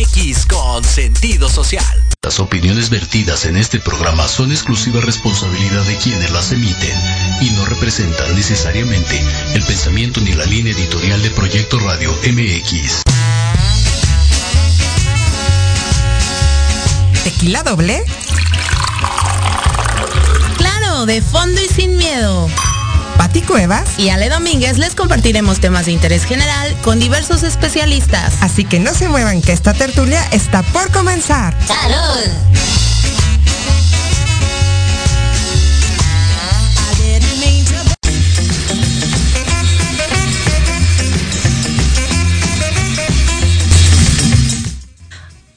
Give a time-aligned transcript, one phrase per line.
[0.00, 1.84] MX con sentido social.
[2.22, 6.98] Las opiniones vertidas en este programa son exclusiva responsabilidad de quienes las emiten
[7.42, 9.22] y no representan necesariamente
[9.54, 13.02] el pensamiento ni la línea editorial de Proyecto Radio MX.
[17.24, 18.02] ¿Tequila doble?
[20.56, 22.48] Claro, de fondo y sin miedo.
[23.20, 28.32] Pati Cuevas y Ale Domínguez les compartiremos temas de interés general con diversos especialistas.
[28.40, 31.54] Así que no se muevan que esta tertulia está por comenzar.
[31.66, 32.79] ¡Salud!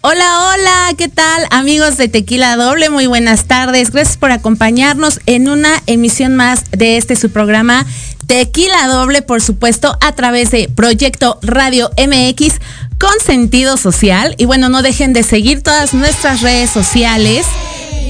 [0.05, 2.89] Hola, hola, ¿qué tal amigos de Tequila Doble?
[2.89, 3.89] Muy buenas tardes.
[3.89, 7.85] Gracias por acompañarnos en una emisión más de este su programa
[8.27, 12.55] Tequila Doble, por supuesto, a través de Proyecto Radio MX
[12.99, 14.35] con sentido social.
[14.37, 17.45] Y bueno, no dejen de seguir todas nuestras redes sociales.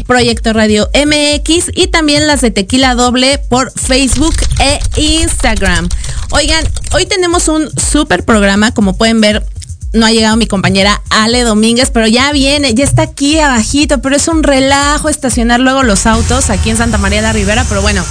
[0.07, 5.88] Proyecto Radio MX y también las de Tequila Doble por Facebook e Instagram.
[6.31, 9.45] Oigan, hoy tenemos un súper programa, como pueden ver,
[9.94, 14.16] no ha llegado mi compañera Ale Domínguez, pero ya viene, ya está aquí abajito, pero
[14.16, 17.81] es un relajo estacionar luego los autos aquí en Santa María de la Ribera, pero
[17.81, 18.04] bueno,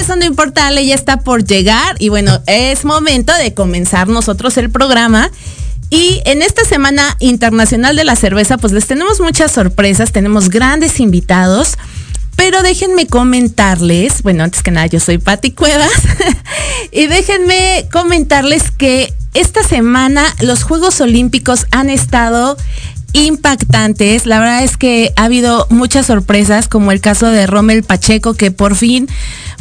[0.00, 4.56] eso no importa, Ale ya está por llegar y bueno, es momento de comenzar nosotros
[4.56, 5.30] el programa.
[5.92, 11.00] Y en esta Semana Internacional de la Cerveza, pues les tenemos muchas sorpresas, tenemos grandes
[11.00, 11.76] invitados.
[12.40, 15.90] Pero déjenme comentarles, bueno, antes que nada, yo soy Patti Cuevas,
[16.90, 22.56] y déjenme comentarles que esta semana los Juegos Olímpicos han estado
[23.12, 24.24] impactantes.
[24.24, 28.50] La verdad es que ha habido muchas sorpresas, como el caso de Rommel Pacheco, que
[28.50, 29.06] por fin,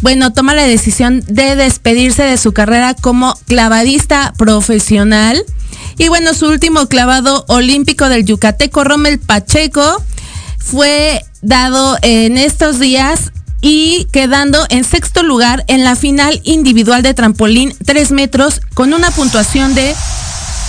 [0.02, 5.44] bueno, toma la decisión de despedirse de su carrera como clavadista profesional.
[5.98, 10.02] Y bueno, su último clavado olímpico del Yucateco, Rommel Pacheco,
[10.60, 17.14] fue dado en estos días y quedando en sexto lugar en la final individual de
[17.14, 19.96] trampolín 3 metros con una puntuación de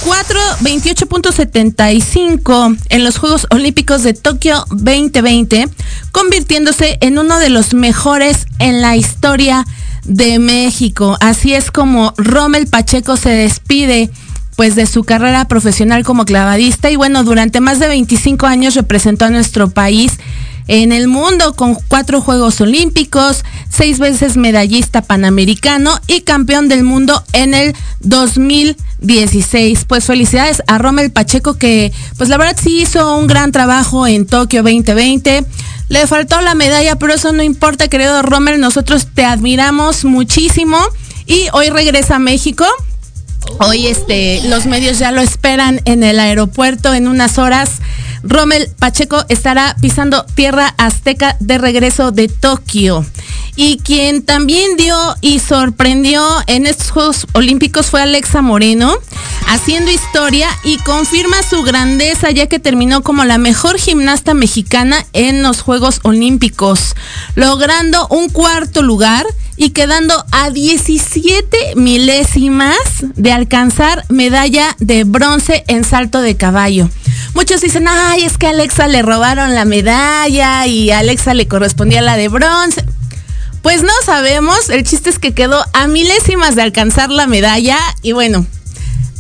[0.05, 5.69] 4.28.75 en los Juegos Olímpicos de Tokio 2020,
[6.11, 9.67] convirtiéndose en uno de los mejores en la historia
[10.05, 11.19] de México.
[11.21, 14.09] Así es como Rommel Pacheco se despide
[14.61, 19.25] pues de su carrera profesional como clavadista y bueno, durante más de 25 años representó
[19.25, 20.19] a nuestro país
[20.69, 27.25] en el mundo con cuatro Juegos Olímpicos, seis veces medallista panamericano y campeón del mundo
[27.33, 29.87] en el 2016.
[29.87, 34.27] Pues felicidades a Rommel Pacheco que pues la verdad sí hizo un gran trabajo en
[34.27, 35.43] Tokio 2020.
[35.89, 40.77] Le faltó la medalla, pero eso no importa, querido Rommel, nosotros te admiramos muchísimo
[41.25, 42.67] y hoy regresa a México
[43.59, 47.81] Hoy este, los medios ya lo esperan en el aeropuerto en unas horas.
[48.23, 53.05] Rommel Pacheco estará pisando tierra azteca de regreso de Tokio.
[53.57, 58.95] Y quien también dio y sorprendió en estos Juegos Olímpicos fue Alexa Moreno,
[59.49, 65.43] haciendo historia y confirma su grandeza ya que terminó como la mejor gimnasta mexicana en
[65.43, 66.95] los Juegos Olímpicos,
[67.35, 69.27] logrando un cuarto lugar
[69.61, 76.89] y quedando a 17 milésimas de alcanzar medalla de bronce en salto de caballo.
[77.35, 81.47] Muchos dicen, ay, es que a Alexa le robaron la medalla y a Alexa le
[81.47, 82.87] correspondía la de bronce.
[83.61, 88.13] Pues no sabemos, el chiste es que quedó a milésimas de alcanzar la medalla y
[88.13, 88.47] bueno,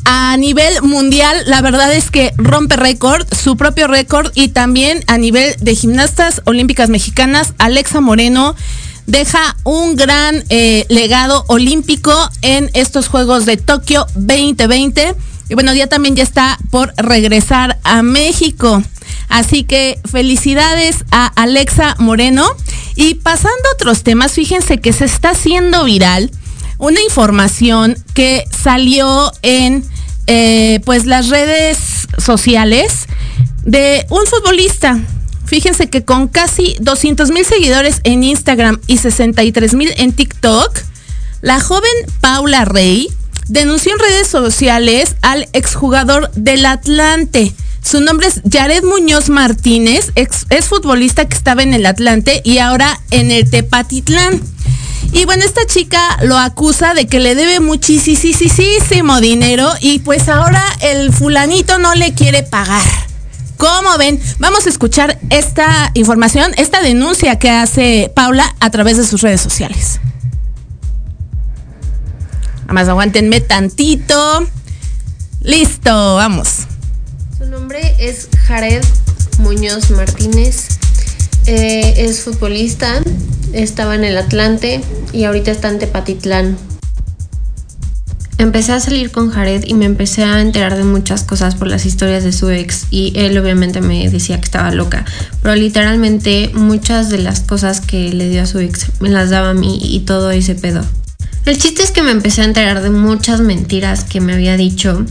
[0.07, 5.19] a nivel mundial, la verdad es que rompe récord, su propio récord y también a
[5.19, 8.57] nivel de gimnastas olímpicas mexicanas, Alexa Moreno
[9.07, 12.13] deja un gran eh, legado olímpico
[12.43, 15.15] en estos Juegos de Tokio 2020.
[15.49, 18.83] Y bueno, ya también ya está por regresar a México.
[19.29, 22.47] Así que felicidades a Alexa Moreno.
[22.95, 26.31] Y pasando a otros temas, fíjense que se está haciendo viral
[26.79, 29.85] una información que salió en
[30.27, 33.07] eh, pues las redes sociales
[33.65, 34.99] de un futbolista
[35.51, 40.79] Fíjense que con casi 200 mil seguidores en Instagram y 63 mil en TikTok,
[41.41, 43.09] la joven Paula Rey
[43.49, 47.53] denunció en redes sociales al exjugador del Atlante.
[47.83, 52.59] Su nombre es Jared Muñoz Martínez, ex, es futbolista que estaba en el Atlante y
[52.59, 54.41] ahora en el Tepatitlán.
[55.11, 60.63] Y bueno, esta chica lo acusa de que le debe muchísimo dinero y pues ahora
[60.81, 63.10] el fulanito no le quiere pagar.
[63.61, 64.19] ¿Cómo ven?
[64.39, 69.43] Vamos a escuchar esta información, esta denuncia que hace Paula a través de sus redes
[69.43, 70.01] sociales.
[72.65, 74.47] Además, aguántenme tantito.
[75.43, 76.61] Listo, vamos.
[77.51, 78.83] nombre es Jared
[79.41, 80.79] Muñoz Martínez.
[81.45, 83.03] Eh, es futbolista,
[83.53, 84.81] estaba en el Atlante
[85.13, 86.57] y ahorita está en Tepatitlán.
[88.41, 91.85] Empecé a salir con Jared y me empecé a enterar de muchas cosas por las
[91.85, 95.05] historias de su ex y él obviamente me decía que estaba loca,
[95.43, 99.51] pero literalmente muchas de las cosas que le dio a su ex me las daba
[99.51, 100.83] a mí y todo ese pedo.
[101.45, 105.05] El chiste es que me empecé a enterar de muchas mentiras que me había dicho,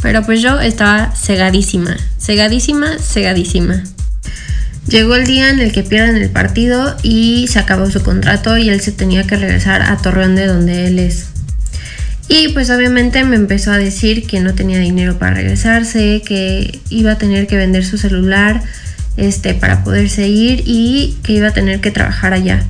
[0.00, 3.84] pero pues yo estaba cegadísima, cegadísima, cegadísima.
[4.88, 8.70] Llegó el día en el que pierden el partido y se acabó su contrato y
[8.70, 11.35] él se tenía que regresar a Torreón de donde él es.
[12.28, 17.12] Y pues obviamente me empezó a decir que no tenía dinero para regresarse, que iba
[17.12, 18.62] a tener que vender su celular
[19.16, 22.64] este, para poderse ir y que iba a tener que trabajar allá.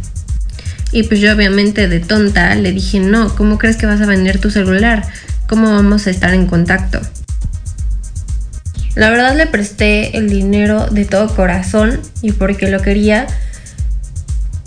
[0.92, 4.38] Y pues yo obviamente de tonta le dije, no, ¿cómo crees que vas a vender
[4.38, 5.04] tu celular?
[5.48, 7.00] ¿Cómo vamos a estar en contacto?
[8.94, 13.26] La verdad le presté el dinero de todo corazón y porque lo quería.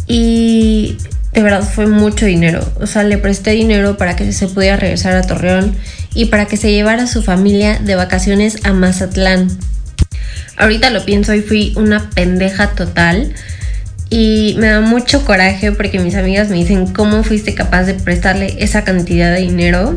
[0.07, 0.97] Y
[1.33, 2.65] de verdad fue mucho dinero.
[2.79, 5.75] O sea, le presté dinero para que se pudiera regresar a Torreón
[6.13, 9.49] y para que se llevara a su familia de vacaciones a Mazatlán.
[10.57, 13.33] Ahorita lo pienso y fui una pendeja total.
[14.09, 18.55] Y me da mucho coraje porque mis amigas me dicen cómo fuiste capaz de prestarle
[18.57, 19.95] esa cantidad de dinero.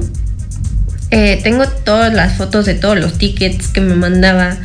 [1.11, 4.59] Eh, tengo todas las fotos de todos los tickets que me mandaba,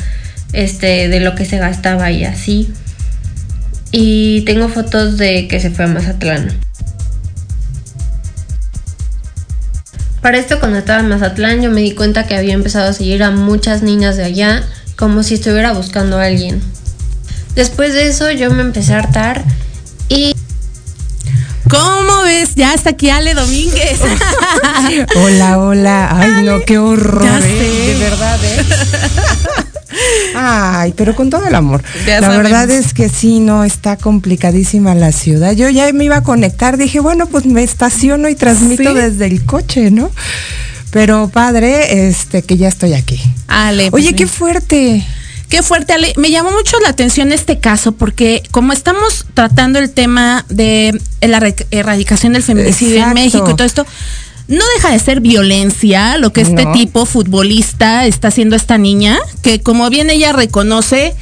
[0.52, 2.70] este, de lo que se gastaba y así.
[3.92, 6.60] Y tengo fotos de que se fue a Mazatlán.
[10.22, 13.24] Para esto cuando estaba en Mazatlán yo me di cuenta que había empezado a seguir
[13.24, 14.64] a muchas niñas de allá
[14.98, 16.62] como si estuviera buscando a alguien.
[17.56, 19.44] Después de eso yo me empecé a hartar
[20.10, 20.36] y...
[21.70, 22.56] ¿Cómo ves?
[22.56, 24.00] Ya está aquí Ale Domínguez.
[25.18, 26.10] hola, hola.
[26.12, 27.42] Ay, no, qué horror.
[27.44, 27.94] ¿eh?
[27.94, 28.66] De verdad, ¿eh?
[30.36, 31.84] Ay, pero con todo el amor.
[32.06, 35.54] la verdad es que sí, no, está complicadísima la ciudad.
[35.54, 39.46] Yo ya me iba a conectar, dije, bueno, pues me estaciono y transmito desde el
[39.46, 40.12] coche, ¿no?
[40.92, 43.20] Pero padre, este, que ya estoy aquí.
[43.48, 43.90] Ale.
[43.92, 45.06] Oye, qué fuerte.
[45.50, 46.14] Qué fuerte, Ale.
[46.18, 51.54] Me llamó mucho la atención este caso porque como estamos tratando el tema de la
[51.72, 53.86] erradicación del feminicidio en México y todo esto,
[54.48, 59.62] no deja de ser violencia lo que este tipo futbolista está haciendo esta niña, que
[59.62, 61.16] como bien ella reconoce,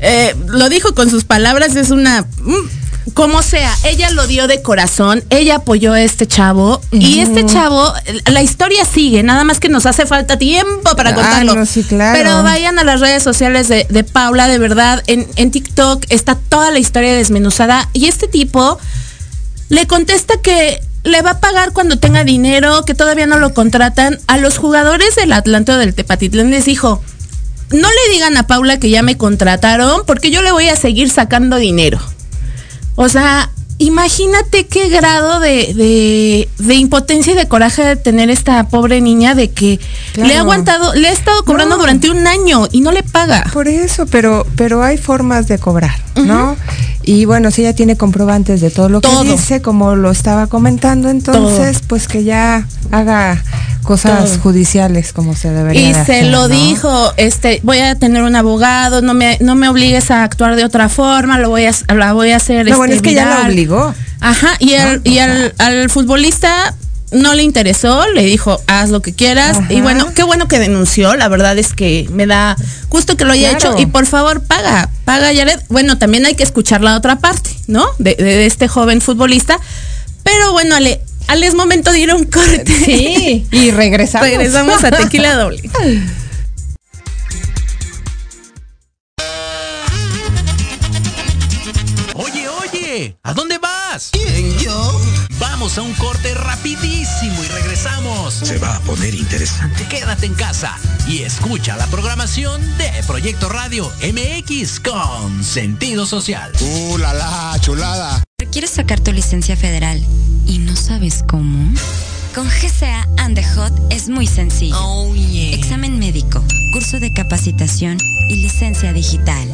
[0.00, 2.22] eh, lo dijo con sus palabras, es una...
[2.22, 2.80] Mm,
[3.14, 7.92] como sea, ella lo dio de corazón, ella apoyó a este chavo y este chavo,
[8.26, 11.54] la historia sigue, nada más que nos hace falta tiempo para contarlo.
[11.88, 16.70] Pero vayan a las redes sociales de, Paula, de verdad, en, en TikTok está toda
[16.70, 18.78] la historia desmenuzada y este tipo
[19.70, 24.18] le contesta que le va a pagar cuando tenga dinero, que todavía no lo contratan.
[24.26, 27.02] A los jugadores del Atlante o del Tepatitlán les dijo,
[27.70, 31.10] no le digan a Paula que ya me contrataron porque yo le voy a seguir
[31.10, 32.00] sacando dinero.
[32.96, 33.50] O sea,
[33.80, 39.80] imagínate qué grado de, impotencia y de coraje de tener esta pobre niña de que
[40.16, 43.44] le ha aguantado, le ha estado cobrando durante un año y no le paga.
[43.52, 46.56] Por eso, pero, pero hay formas de cobrar, ¿no?
[47.02, 51.08] Y bueno, si ella tiene comprobantes de todo lo que dice, como lo estaba comentando,
[51.08, 53.42] entonces, pues que ya haga
[53.82, 55.90] cosas judiciales como se debería.
[55.90, 60.10] Y se lo dijo, este, voy a tener un abogado, no me, no me obligues
[60.10, 62.68] a actuar de otra forma, lo voy a, la voy a hacer.
[62.68, 63.69] No, bueno, es que ya la obligó.
[64.20, 66.74] Ajá, y, el, y al, al futbolista
[67.12, 69.58] no le interesó, le dijo, haz lo que quieras.
[69.68, 72.56] Y bueno, qué bueno que denunció, la verdad es que me da
[72.88, 73.76] gusto que lo haya hecho.
[73.78, 75.60] Y por favor, paga, paga Jared.
[75.68, 77.86] Bueno, también hay que escuchar la otra parte, ¿no?
[77.98, 79.58] De, este joven futbolista.
[80.22, 82.64] Pero bueno, Ale, Ale es momento de ir a un corte.
[82.84, 84.28] Sí, y regresamos.
[84.28, 85.62] regresamos a Tequila Doble.
[93.22, 94.10] ¿a dónde vas?
[94.12, 95.00] ¿Quién, yo?
[95.38, 98.34] Vamos a un corte rapidísimo y regresamos.
[98.34, 99.86] Se va a poner interesante.
[99.88, 100.76] Quédate en casa
[101.06, 106.52] y escucha la programación de Proyecto Radio MX con sentido social.
[106.60, 108.22] ¡Uh, la, la chulada!
[108.52, 110.04] ¿Quieres sacar tu licencia federal
[110.46, 111.72] y no sabes cómo?
[112.34, 114.76] Con GCA and the Hot es muy sencillo.
[114.78, 116.42] Oh, Examen médico,
[116.72, 119.48] curso de capacitación y licencia digital.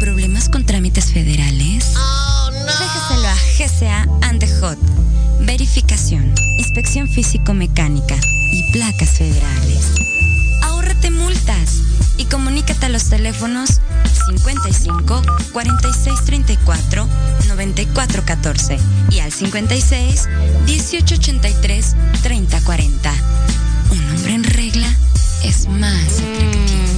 [0.00, 1.94] ¿Problemas con trámites federales?
[1.96, 2.27] Oh,
[3.18, 4.78] Déjaselo a GCA and the Hot
[5.40, 8.14] verificación, inspección físico-mecánica
[8.52, 9.92] y placas federales.
[10.62, 11.82] Ahórrate multas
[12.16, 13.80] y comunícate a los teléfonos
[14.26, 15.22] 55
[15.52, 17.08] 46 34
[17.48, 18.78] 94 14
[19.10, 20.28] y al 56
[20.66, 23.12] 18 83 30 40.
[23.90, 24.96] Un hombre en regla
[25.42, 26.97] es más atractivo.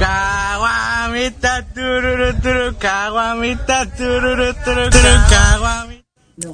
[0.00, 4.88] Caguamita, tururu, turu, caguamita, tururu, turu,
[5.28, 6.00] caguamita.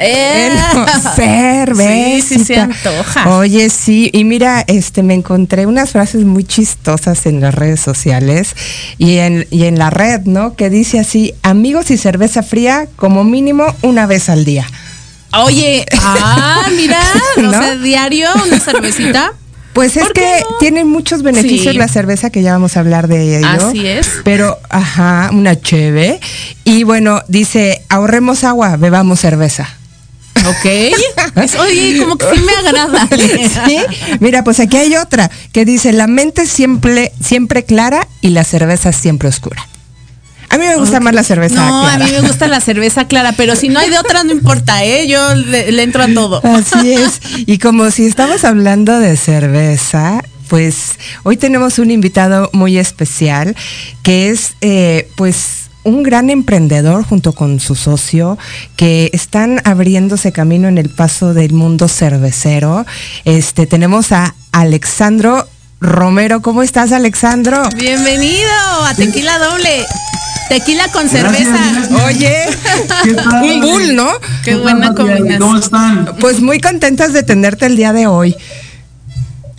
[0.00, 0.50] Eh,
[1.14, 2.26] cerveza.
[2.26, 3.36] Sí, sí se antoja.
[3.36, 8.56] Oye, sí, y mira, este me encontré unas frases muy chistosas en las redes sociales
[8.98, 10.56] y en, y en la red, ¿no?
[10.56, 14.66] Que dice así, amigos y cerveza fría como mínimo una vez al día.
[15.44, 17.00] Oye, ah, mira,
[17.36, 17.50] ¿no?
[17.50, 19.34] o sea, diario una cervecita.
[19.76, 20.56] Pues es que no?
[20.58, 21.78] tiene muchos beneficios sí.
[21.78, 23.46] la cerveza, que ya vamos a hablar de ello.
[23.46, 24.08] Así es.
[24.24, 26.18] Pero, ajá, una cheve.
[26.64, 29.68] Y bueno, dice, ahorremos agua, bebamos cerveza.
[30.46, 30.64] Ok.
[31.60, 33.06] Oye, como que sí me agrada.
[33.66, 33.78] ¿Sí?
[34.20, 38.92] Mira, pues aquí hay otra que dice, la mente siempre, siempre clara y la cerveza
[38.92, 39.68] siempre oscura.
[40.48, 41.04] A mí me gusta okay.
[41.04, 42.04] más la cerveza no, clara.
[42.04, 44.84] a mí me gusta la cerveza clara, pero si no hay de otra no importa,
[44.84, 45.06] ¿eh?
[45.08, 46.40] Yo le, le entro a todo.
[46.44, 47.20] Así es.
[47.46, 53.56] Y como si estamos hablando de cerveza, pues hoy tenemos un invitado muy especial
[54.02, 58.38] que es, eh, pues, un gran emprendedor junto con su socio
[58.74, 62.84] que están abriéndose camino en el paso del mundo cervecero.
[63.24, 65.46] Este tenemos a Alexandro
[65.80, 66.42] Romero.
[66.42, 67.68] ¿Cómo estás, Alexandro?
[67.76, 68.50] Bienvenido
[68.84, 69.86] a Tequila Doble.
[70.48, 71.58] Tequila con cerveza.
[71.72, 74.08] Gracias, Oye, un bull, ¿no?
[74.44, 75.38] Qué, ¿Qué buena combinación.
[75.40, 76.08] ¿Cómo están?
[76.20, 78.36] Pues muy contentas de tenerte el día de hoy.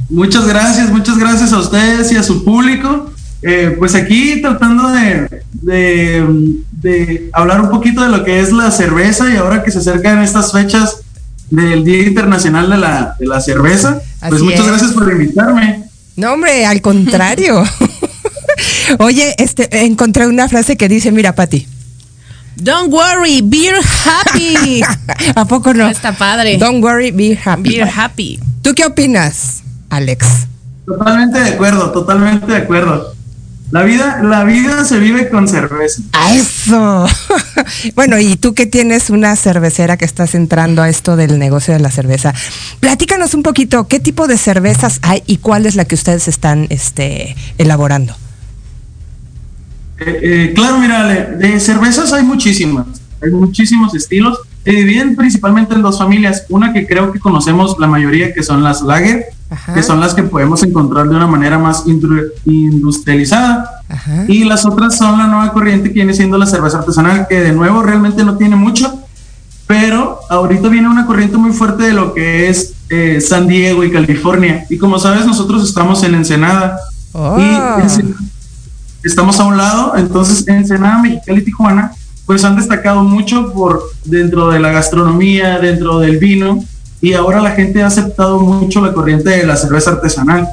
[0.10, 3.12] Muchas gracias, muchas gracias a ustedes y a su público.
[3.42, 6.26] Eh, pues aquí tratando de, de,
[6.72, 10.24] de, hablar un poquito de lo que es la cerveza y ahora que se acercan
[10.24, 11.02] estas fechas
[11.50, 14.68] del Día Internacional de la, de la Cerveza, Así pues muchas es.
[14.68, 15.84] gracias por invitarme.
[16.16, 17.64] No, hombre, al contrario.
[19.00, 21.68] Oye, este, encontré una frase que dice, mira, Pati.
[22.56, 24.82] Don't worry, be happy.
[25.36, 25.88] ¿A poco no?
[25.88, 26.58] Está padre.
[26.58, 27.78] Don't worry, be happy.
[27.78, 28.40] Be happy.
[28.64, 30.48] ¿Tú qué opinas, Alex?
[30.86, 33.14] Totalmente de acuerdo, totalmente de acuerdo.
[33.70, 36.02] La vida, la vida se vive con cerveza.
[36.14, 37.06] ¡A eso!
[37.96, 41.82] bueno, y tú que tienes una cervecera que estás entrando a esto del negocio de
[41.82, 42.34] la cerveza,
[42.80, 46.68] platícanos un poquito, ¿qué tipo de cervezas hay y cuál es la que ustedes están
[46.70, 48.16] este, elaborando?
[50.00, 52.86] Eh, eh, claro, mira, de cervezas hay muchísimas,
[53.22, 54.40] hay muchísimos estilos.
[54.64, 56.46] Se dividen principalmente en dos familias.
[56.50, 59.74] Una que creo que conocemos la mayoría, que son las lager, Ajá.
[59.74, 61.86] que son las que podemos encontrar de una manera más
[62.46, 63.82] industrializada.
[63.88, 64.26] Ajá.
[64.28, 67.54] Y las otras son la nueva corriente que viene siendo la cerveza artesanal, que de
[67.54, 69.02] nuevo realmente no tiene mucho,
[69.68, 73.92] pero ahorita viene una corriente muy fuerte de lo que es eh, San Diego y
[73.92, 74.66] California.
[74.70, 76.78] Y como sabes, nosotros estamos en Ensenada.
[77.14, 77.38] Oh.
[77.40, 77.44] Y
[79.08, 81.92] estamos a un lado, entonces Ensenada, Mexicali y Tijuana,
[82.26, 86.64] pues han destacado mucho por dentro de la gastronomía, dentro del vino,
[87.02, 90.48] y ahora la gente ha aceptado mucho la corriente de la cerveza artesanal.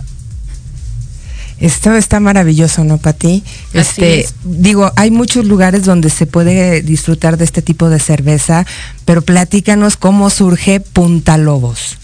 [1.58, 3.42] Esto está maravilloso, ¿no, Pati?
[3.72, 4.34] Este, es.
[4.44, 8.66] digo, hay muchos lugares donde se puede disfrutar de este tipo de cerveza,
[9.04, 11.96] pero platícanos cómo surge Punta Lobos.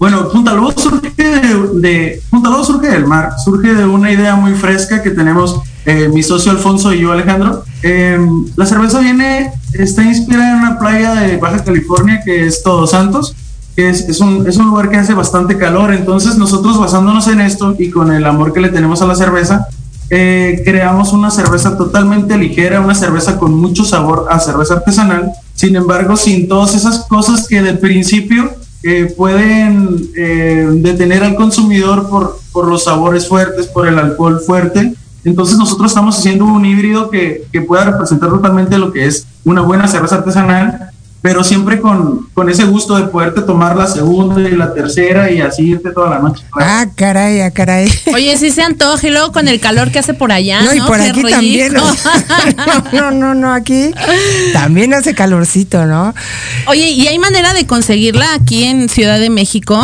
[0.00, 5.02] Bueno, Punta Lobo surge de, Punta surge del mar, surge de una idea muy fresca
[5.02, 7.64] que tenemos eh, mi socio Alfonso y yo Alejandro.
[7.82, 12.92] Em, la cerveza viene, está inspirada en una playa de Baja California que es Todos
[12.92, 13.36] Santos,
[13.76, 15.92] que es, es, un, es un lugar que hace bastante calor.
[15.92, 19.68] Entonces nosotros basándonos en esto y con el amor que le tenemos a la cerveza,
[20.08, 25.76] eh, creamos una cerveza totalmente ligera, una cerveza con mucho sabor a cerveza artesanal, sin
[25.76, 28.50] embargo sin todas esas cosas que de principio
[28.82, 30.12] eh, pueden
[30.82, 34.94] detener al consumidor por, por los sabores fuertes, por el alcohol fuerte.
[35.24, 39.60] Entonces nosotros estamos haciendo un híbrido que, que pueda representar totalmente lo que es una
[39.60, 40.89] buena cerveza artesanal,
[41.22, 45.40] pero siempre con, con, ese gusto de poderte tomar la segunda y la tercera y
[45.40, 46.44] así irte toda la noche.
[46.52, 47.90] Ah, caray, ah, caray.
[48.14, 50.62] Oye, sí se antoja y luego con el calor que hace por allá.
[50.62, 51.74] No, y por aquí también.
[51.74, 51.84] No,
[52.92, 53.90] no, no, no, aquí
[54.54, 56.14] también hace calorcito, ¿no?
[56.66, 59.78] Oye, ¿y hay manera de conseguirla aquí en Ciudad de México?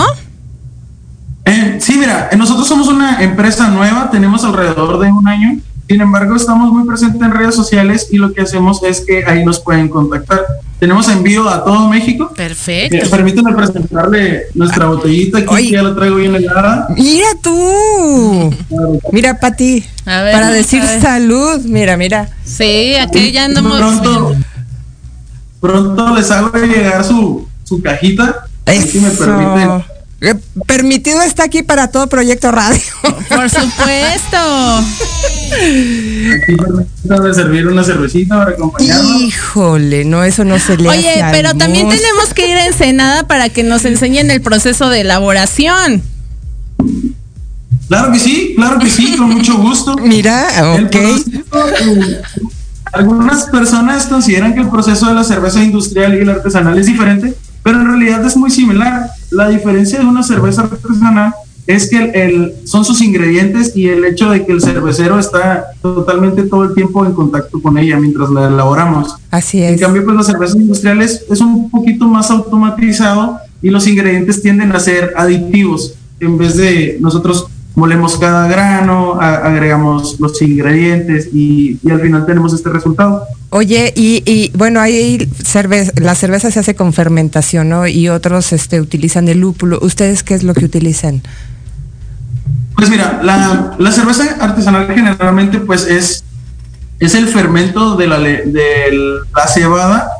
[1.45, 5.61] Eh, sí, mira, nosotros somos una empresa nueva, tenemos alrededor de un año.
[5.89, 9.45] Sin embargo, estamos muy presentes en redes sociales y lo que hacemos es que ahí
[9.45, 10.41] nos pueden contactar.
[10.79, 12.33] Tenemos envío a todo México.
[12.37, 12.97] Perfecto.
[12.97, 16.89] Eh, permíteme presentarle nuestra botellita aquí, ya la traigo bien helada.
[16.91, 18.55] Mira tú.
[19.11, 19.83] Mira, Pati.
[20.05, 21.63] Para decir salud.
[21.65, 22.29] Mira, mira.
[22.45, 23.79] Sí, aquí ya andamos.
[23.79, 24.37] Pronto,
[25.61, 28.47] pronto les hago llegar su, su cajita.
[28.67, 29.96] Si me permiten.
[30.21, 30.35] Eh,
[30.67, 32.81] permitido está aquí para todo proyecto radio.
[33.29, 34.39] Por supuesto.
[36.33, 36.57] Aquí
[37.23, 39.21] de servir una cervecita para acompañarnos.
[39.23, 43.51] Híjole, no, eso no se le Oye, pero también tenemos que ir a Ensenada para
[43.51, 46.03] que nos enseñen el proceso de elaboración.
[47.89, 49.97] Claro que sí, claro que sí, con mucho gusto.
[50.03, 50.47] Mira,
[50.83, 50.95] ok.
[50.95, 52.23] Eh,
[52.93, 57.35] algunas personas consideran que el proceso de la cerveza industrial y el artesanal es diferente,
[57.67, 59.11] pero en realidad es muy similar.
[59.33, 61.35] La diferencia de una cerveza artesanal
[61.67, 66.45] es que el, son sus ingredientes y el hecho de que el cervecero está totalmente
[66.45, 69.17] todo el tiempo en contacto con ella mientras la elaboramos.
[69.33, 69.73] Así es.
[69.73, 74.41] En cambio, pues la cerveza industrial es, es un poquito más automatizado y los ingredientes
[74.41, 81.79] tienden a ser aditivos en vez de nosotros molemos cada grano, agregamos los ingredientes y,
[81.89, 83.25] al final tenemos este resultado.
[83.51, 87.87] Oye, y, bueno, ahí cerveza, la cerveza se hace con fermentación, ¿no?
[87.87, 89.79] Y otros este, utilizan el lúpulo.
[89.83, 91.23] ¿Ustedes qué es lo que utilizan?
[92.75, 96.25] Pues mira, la, cerveza artesanal generalmente pues es,
[96.99, 100.11] es el fermento de la, de la cebada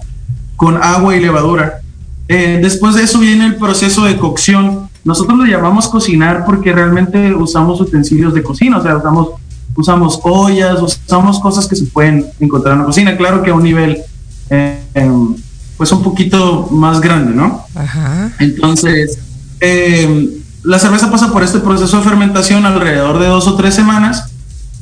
[0.57, 1.81] con agua y levadura.
[2.29, 7.33] Eh, después de eso viene el proceso de cocción nosotros le llamamos cocinar porque realmente
[7.33, 9.29] usamos utensilios de cocina, o sea, usamos,
[9.77, 13.63] usamos ollas, usamos cosas que se pueden encontrar en la cocina, claro que a un
[13.63, 14.03] nivel
[14.51, 15.37] eh, em,
[15.77, 17.65] pues un poquito más grande, ¿no?
[17.77, 18.33] Ajá.
[18.41, 19.19] Entonces,
[19.61, 20.29] em,
[20.65, 24.33] la cerveza pasa por este proceso de fermentación alrededor de dos o tres semanas.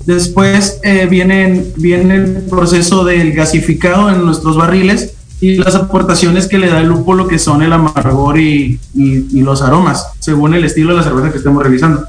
[0.06, 5.12] Después eh, viene, viene el proceso del gasificado en nuestros barriles
[5.44, 10.06] y las aportaciones que le da el lúpulo que son el amargor y, los aromas,
[10.18, 12.06] según el estilo de la cerveza que estemos realizando.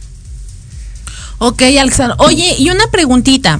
[1.40, 2.16] Ok, Alexander.
[2.20, 3.60] Oye, y una preguntita,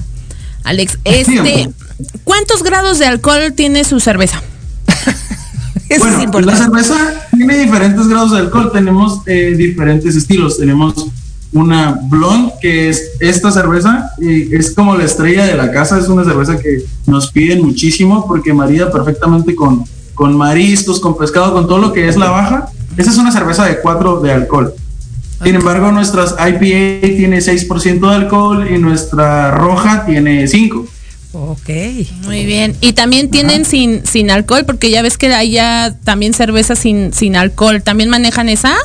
[0.64, 1.70] Alex, este,
[2.24, 4.42] ¿cuántos grados de alcohol tiene su cerveza?
[6.00, 6.96] bueno, la cerveza
[7.36, 11.08] tiene diferentes grados de alcohol, tenemos eh, diferentes estilos, tenemos
[11.56, 16.10] una blonde, que es esta cerveza, y es como la estrella de la casa, es
[16.10, 21.66] una cerveza que nos piden muchísimo porque marida perfectamente con, con mariscos, con pescado, con
[21.66, 22.68] todo lo que es la baja.
[22.98, 24.74] Esa es una cerveza de 4 de alcohol.
[25.44, 30.86] Sin embargo, nuestras IPA tiene 6% de alcohol y nuestra roja tiene 5.
[31.34, 31.70] Ok.
[32.26, 32.76] Muy bien.
[32.82, 37.14] Y también tienen sin, sin alcohol, porque ya ves que hay ya también cerveza sin,
[37.14, 37.82] sin alcohol.
[37.82, 38.76] ¿También manejan esa?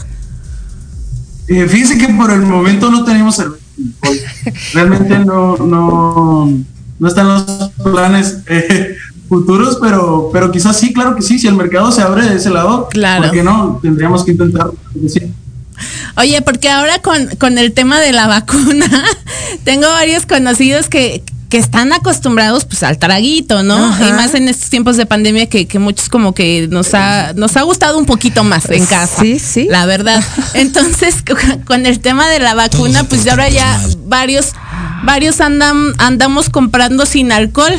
[1.51, 3.61] Eh, fíjense que por el momento no tenemos cerveza.
[4.73, 6.49] Realmente no, no,
[6.97, 8.95] no están los planes eh,
[9.29, 12.51] futuros, pero, pero quizás sí, claro que sí, si el mercado se abre de ese
[12.51, 13.25] lado, claro.
[13.25, 13.81] ¿por qué no?
[13.83, 14.71] Tendríamos que intentar.
[16.17, 18.87] Oye, porque ahora con, con el tema de la vacuna,
[19.65, 23.77] tengo varios conocidos que, que están acostumbrados pues al traguito, ¿no?
[23.77, 27.63] Y más en estos tiempos de pandemia que, muchos como que nos ha, nos ha
[27.63, 29.21] gustado un poquito más en casa.
[29.21, 29.67] Sí, sí.
[29.69, 30.23] La verdad.
[30.55, 31.17] Entonces,
[31.67, 34.53] con el tema de la vacuna, pues ahora ya varios,
[35.03, 37.75] varios andan, andamos comprando sin alcohol.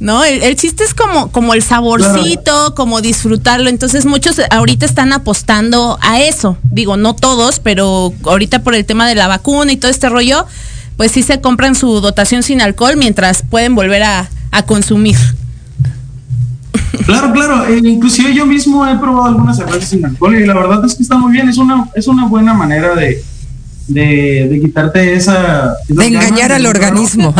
[0.00, 0.22] ¿no?
[0.22, 3.70] El, chiste es como, como el saborcito, como disfrutarlo.
[3.70, 6.58] Entonces muchos ahorita están apostando a eso.
[6.70, 10.46] Digo, no todos, pero ahorita por el tema de la vacuna y todo este rollo,
[10.98, 14.28] pues sí se compran su dotación sin alcohol mientras pueden volver a,
[14.66, 15.16] consumir.
[17.06, 17.64] Claro, claro.
[17.66, 21.04] Eh, inclusive yo mismo he probado algunas cervezas sin alcohol y la verdad es que
[21.04, 21.48] está muy bien.
[21.48, 23.22] Es una, es una buena manera de,
[23.86, 25.76] de, quitarte esa...
[25.86, 27.32] De engañar al organismo.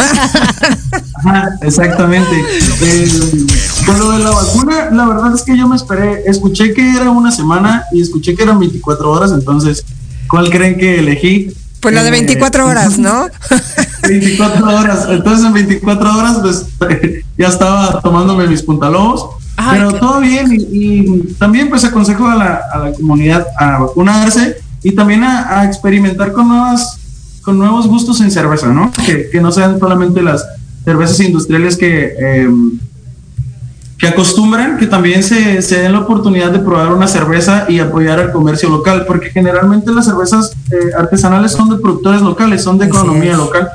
[1.63, 2.37] exactamente.
[2.81, 3.09] Eh,
[3.99, 6.23] lo de la vacuna, la verdad es que yo me esperé.
[6.27, 9.85] Escuché que era una semana y escuché que eran 24 horas, entonces,
[10.29, 11.53] ¿cuál creen que elegí?
[11.81, 13.27] Pues la de 24 eh, horas, ¿no?
[14.09, 15.07] 24 horas.
[15.11, 16.67] Entonces en 24 horas pues
[17.39, 19.37] ya estaba tomándome mis puntalobos.
[19.71, 24.93] pero todo bien y, también pues aconsejo a la, a la, comunidad a vacunarse y
[24.93, 26.99] también a, experimentar con nuevas
[27.43, 28.93] con nuevos gustos en cerveza, ¿no?
[29.07, 30.45] Que, que no sean solamente las
[30.85, 32.79] cervezas industriales que em,
[33.99, 38.21] que acostumbran que también se, se, den la oportunidad de probar una cerveza y apoyar
[38.21, 42.87] al comercio local, porque generalmente las cervezas eh, artesanales son de productores locales, son de
[42.87, 43.69] economía local.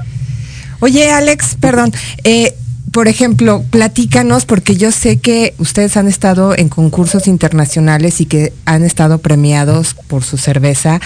[0.79, 1.91] Oye, Alex, perdón,
[2.23, 2.55] eh,
[2.91, 8.53] por ejemplo, platícanos, porque yo sé que ustedes han estado en concursos internacionales y que
[8.65, 11.01] han estado premiados por su cerveza.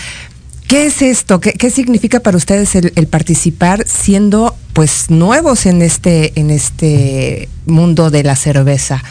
[0.67, 1.39] ¿Qué es esto?
[1.39, 7.49] ¿Qué, qué significa para ustedes el, el, participar siendo pues nuevos en este, en este
[7.65, 9.03] mundo de la cerveza?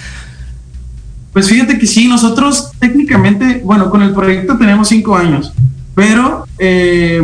[1.33, 5.53] Pues fíjate que sí, nosotros técnicamente, bueno, con el proyecto tenemos cinco años,
[5.97, 7.21] pero eh,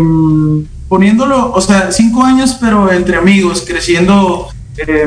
[0.89, 5.05] poniéndolo, o sea, cinco años, pero entre amigos, creciendo eh,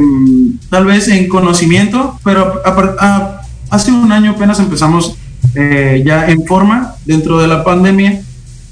[0.70, 2.62] tal vez en conocimiento, pero
[3.70, 5.18] hace un año apenas empezamos
[5.56, 8.22] eh, ya en forma dentro de la pandemia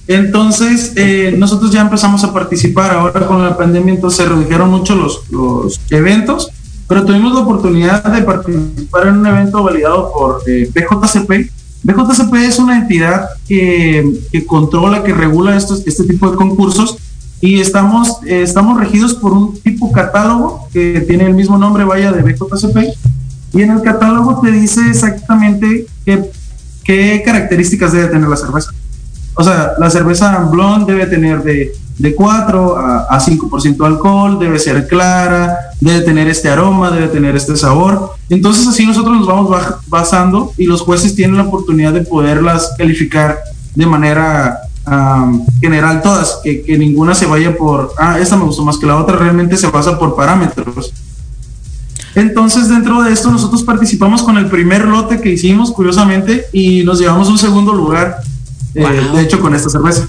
[0.08, 4.96] entonces, eh, nosotros ya empezamos a participar ahora con la pandemia, entonces se redujeron mucho
[4.96, 6.50] los, los eventos,
[6.88, 11.50] pero tuvimos la oportunidad de participar en un evento validado por eh, BJCP.
[11.84, 16.98] BJCP es una entidad que, que controla, que regula estos, este tipo de concursos
[17.40, 22.12] y estamos, eh, estamos regidos por un tipo catálogo que tiene el mismo nombre, vaya,
[22.12, 22.78] de BJCP.
[23.54, 26.32] Y en el catálogo te dice exactamente qué,
[26.84, 28.72] qué características debe tener la cerveza.
[29.36, 34.60] O sea, la cerveza blonde debe tener de, de 4 a, a 5% alcohol, debe
[34.60, 38.14] ser clara, debe tener este aroma, debe tener este sabor.
[38.30, 39.56] Entonces así nosotros nos vamos
[39.88, 43.40] basando y los jueces tienen la oportunidad de poderlas calificar
[43.76, 44.60] de manera
[45.62, 48.98] general todas, que, que, ninguna se vaya por, ah, esta me gustó más que la
[48.98, 50.92] otra, realmente se basa por parámetros.
[52.16, 57.00] Entonces dentro de esto nosotros participamos con el primer lote que hicimos, curiosamente, y nos
[57.00, 58.18] llevamos un segundo lugar
[58.76, 60.08] eh, de hecho con esta cerveza.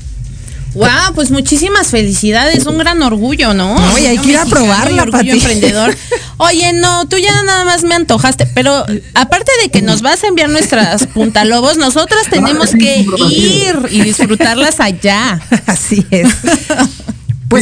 [0.75, 3.77] Wow, pues muchísimas felicidades, un gran orgullo, ¿no?
[3.95, 5.97] Oye, hay que ir a probarla, orgullo emprendedor.
[6.39, 10.27] Oye, no, tú ya nada más me antojaste, pero aparte de que nos vas a
[10.27, 15.41] enviar nuestras puntalobos, nosotras tenemos que ir y disfrutarlas allá.
[15.67, 16.29] Así es.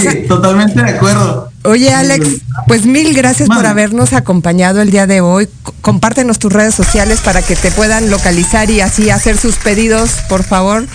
[0.00, 1.50] Pues, totalmente de acuerdo.
[1.64, 5.48] Oye, Alex, pues mil gracias por habernos acompañado el día de hoy.
[5.82, 10.44] Compártenos tus redes sociales para que te puedan localizar y así hacer sus pedidos, por
[10.44, 10.86] favor.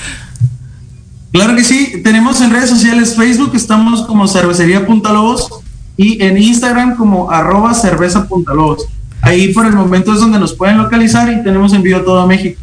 [1.31, 5.47] Claro que sí, tenemos en redes sociales Facebook, estamos como cervecería Punta Lobos
[5.95, 8.87] y en Instagram como arroba cerveza Punta Lobos.
[9.21, 12.59] Ahí por el momento es donde nos pueden localizar y tenemos envío a todo México.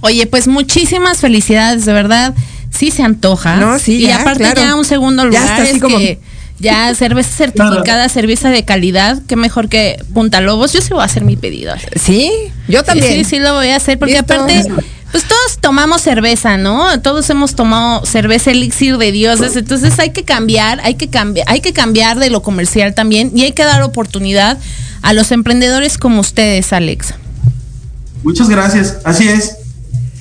[0.00, 2.34] Oye, pues muchísimas felicidades, de verdad
[2.72, 3.56] sí se antoja.
[3.56, 6.18] No, sí, y aparte ya un segundo lugar es que
[6.58, 10.72] ya cerveza certificada, cerveza de calidad, qué mejor que Punta Lobos.
[10.72, 11.74] Yo sí voy a hacer mi pedido.
[11.96, 12.30] Sí,
[12.68, 13.12] yo también.
[13.12, 14.64] Sí, sí, lo voy a hacer porque aparte
[15.12, 17.00] pues todos tomamos cerveza, ¿no?
[17.02, 21.60] Todos hemos tomado cerveza elixir de dioses, entonces hay que cambiar, hay que cambiar, hay
[21.60, 24.58] que cambiar de lo comercial también y hay que dar oportunidad
[25.02, 27.12] a los emprendedores como ustedes, Alex.
[28.22, 29.56] Muchas gracias, así es.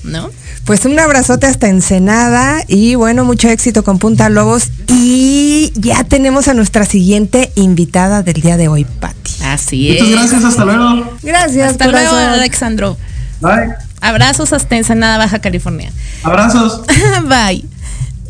[0.03, 0.29] ¿No?
[0.71, 4.69] Pues un abrazote hasta Ensenada y bueno, mucho éxito con Punta Lobos.
[4.87, 9.33] Y ya tenemos a nuestra siguiente invitada del día de hoy, Patti.
[9.43, 10.01] Así es.
[10.01, 11.17] Muchas gracias, hasta luego.
[11.23, 11.71] Gracias.
[11.71, 12.95] Hasta luego, Alexandro.
[13.41, 13.73] Bye.
[13.99, 15.91] Abrazos hasta Ensenada, Baja California.
[16.23, 16.83] Abrazos.
[17.27, 17.65] Bye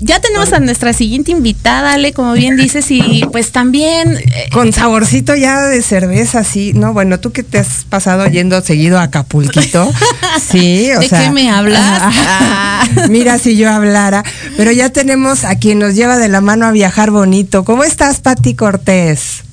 [0.02, 4.18] ya tenemos a nuestra siguiente invitada, Ale, como bien dices, y pues también...
[4.18, 6.92] Eh, Con saborcito ya de cerveza, sí, ¿no?
[6.94, 9.92] Bueno, tú que te has pasado yendo seguido a Acapulquito,
[10.52, 12.14] sí, o ¿De qué me hablas?
[13.10, 14.24] mira, si yo hablara,
[14.58, 17.64] pero ya tenemos a quien nos lleva de la mano a viajar bonito.
[17.64, 19.44] ¿Cómo estás, Patti Cortés?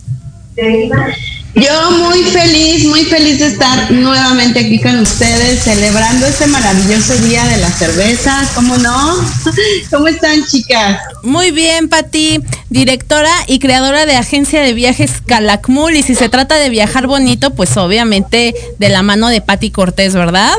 [1.55, 7.57] Yo muy feliz, feliz de estar nuevamente aquí con ustedes, celebrando este maravilloso día de
[7.57, 9.17] la cerveza, ¿cómo no?
[9.91, 10.99] ¿Cómo están, chicas?
[11.23, 16.57] Muy bien, Pati, directora y creadora de agencia de viajes Calakmul, y si se trata
[16.57, 20.55] de viajar bonito, pues obviamente de la mano de Pati Cortés, ¿verdad?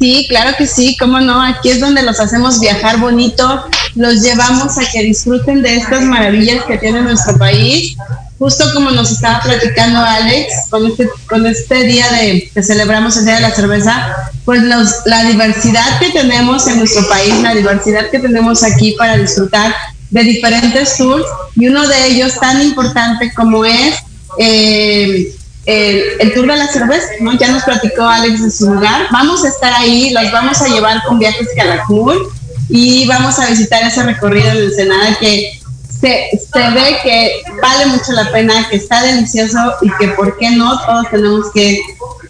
[0.00, 4.78] Sí, claro que sí, cómo no, aquí es donde los hacemos viajar bonito, los llevamos
[4.78, 7.96] a que disfruten de estas maravillas que tiene nuestro país
[8.38, 13.26] justo como nos estaba platicando Alex, con este, con este día de que celebramos el
[13.26, 18.10] Día de la Cerveza, pues los, la diversidad que tenemos en nuestro país, la diversidad
[18.10, 19.74] que tenemos aquí para disfrutar
[20.10, 21.24] de diferentes tours,
[21.56, 23.96] y uno de ellos tan importante como es
[24.38, 25.32] eh,
[25.66, 27.38] el, tour de la cerveza, ¿no?
[27.38, 29.06] Ya nos platicó Alex de su lugar.
[29.10, 32.28] Vamos a estar ahí, los vamos a llevar con viajes Calakmul
[32.68, 35.58] y vamos a visitar ese recorrido en Ensenada que
[36.04, 40.50] se, se, ve que vale mucho la pena, que está delicioso y que por qué
[40.50, 41.80] no todos tenemos que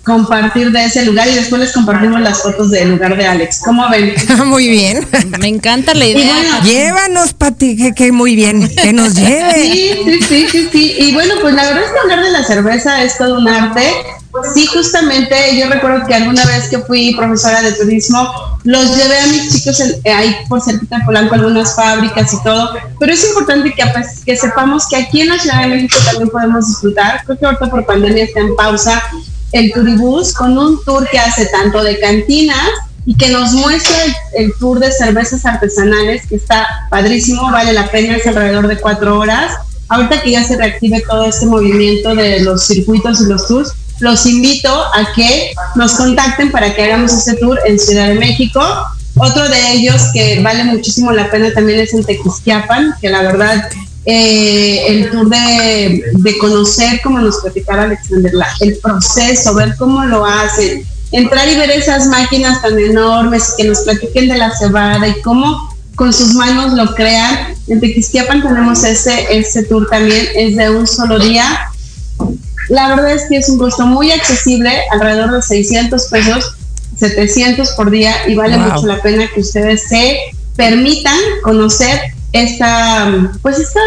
[0.04, 3.62] compartir de ese lugar y después les compartimos las fotos del lugar de Alex.
[3.64, 4.14] ¿Cómo ven?
[4.46, 5.06] muy bien.
[5.40, 6.60] Me encanta la idea.
[6.62, 9.54] Llévanos, Pati, que, muy bien, que nos lleve.
[9.54, 10.94] Sí, sí, sí, sí, sí.
[10.98, 13.82] Y bueno, pues la verdad es que hablar de la cerveza es todo un arte.
[14.54, 19.27] Sí, justamente yo recuerdo que alguna vez que fui profesora de turismo, los llevé a
[19.27, 23.72] mis chicos eh, ahí por cerquita de Polanco, algunas fábricas y todo, pero es importante
[23.72, 27.22] que, pues, que sepamos que aquí en la Ciudad de México también podemos disfrutar.
[27.24, 29.03] Creo que ahorita por pandemia está en pausa
[29.53, 32.70] el Turibús con un tour que hace tanto de cantinas
[33.07, 33.96] y que nos muestra
[34.33, 39.18] el, tour de cervezas artesanales, que está padrísimo, vale la pena, es alrededor de cuatro
[39.18, 39.55] horas.
[39.88, 44.26] Ahorita que ya se reactive todo este movimiento de los circuitos y los tours, los
[44.26, 48.61] invito a que nos contacten para que hagamos este tour en Ciudad de México.
[49.16, 53.68] Otro de ellos que vale muchísimo la pena también es en Tequisquiapan, que la verdad
[54.07, 60.26] eh, el tour de, de, conocer, como nos platicaba Alexander, el proceso, ver cómo lo
[60.26, 65.22] hacen, entrar y ver esas máquinas tan enormes que nos platiquen de la cebada y
[65.22, 67.54] cómo con sus manos lo crean.
[67.68, 71.70] En Tequisquiapan tenemos ese, ese tour también, es de un solo día
[72.68, 76.55] la verdad es que es un costo muy accesible, alrededor de 600 pesos,
[76.98, 80.18] 700 por día y vale mucho la pena que ustedes se
[80.57, 82.00] permitan conocer
[82.33, 83.81] esta, pues esta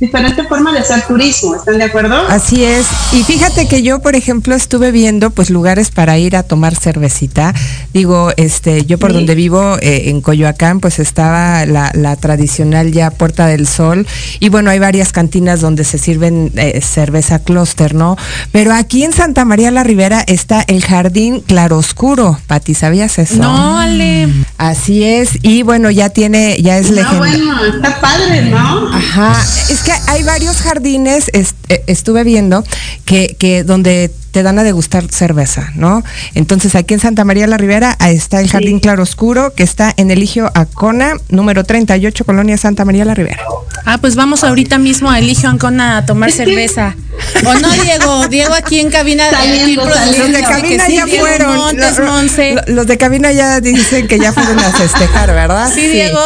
[0.00, 2.16] diferente forma de hacer turismo, ¿están de acuerdo?
[2.28, 2.86] Así es.
[3.12, 7.54] Y fíjate que yo, por ejemplo, estuve viendo pues lugares para ir a tomar cervecita.
[7.94, 13.46] Digo, este, yo por donde vivo, eh, en Coyoacán, pues estaba la, tradicional ya Puerta
[13.46, 14.06] del Sol.
[14.38, 18.16] Y bueno, hay varias cantinas donde se sirven eh, cerveza clúster, ¿no?
[18.52, 22.38] Pero aquí en Santa María la Ribera está el Jardín Claroscuro.
[22.46, 23.36] Pati, ¿sabías eso?
[23.36, 24.28] No, Ale.
[24.58, 25.38] Así es.
[25.42, 28.88] Y bueno, ya tiene, ya es no, bueno, está padre, ¿no?
[28.92, 29.42] Ajá.
[29.70, 32.64] Es hay varios jardines, eh, estuve viendo,
[33.04, 36.04] que donde te dan a degustar cerveza, ¿no?
[36.34, 40.50] Entonces aquí en Santa María la Ribera está el Jardín Claroscuro, que está en Eligio
[40.52, 43.42] Acona, número 38, Colonia Santa María la Ribera.
[43.86, 46.96] Ah, pues vamos ahorita mismo a Eligio Acona a tomar cerveza.
[47.46, 48.28] ¿O no, Diego?
[48.28, 49.24] Diego aquí en cabina.
[49.30, 51.76] los de cabina ya fueron.
[52.66, 55.70] los, de cabina ya dicen que ya fueron a festejar, ¿verdad?
[55.72, 56.20] ¿Sí, Diego?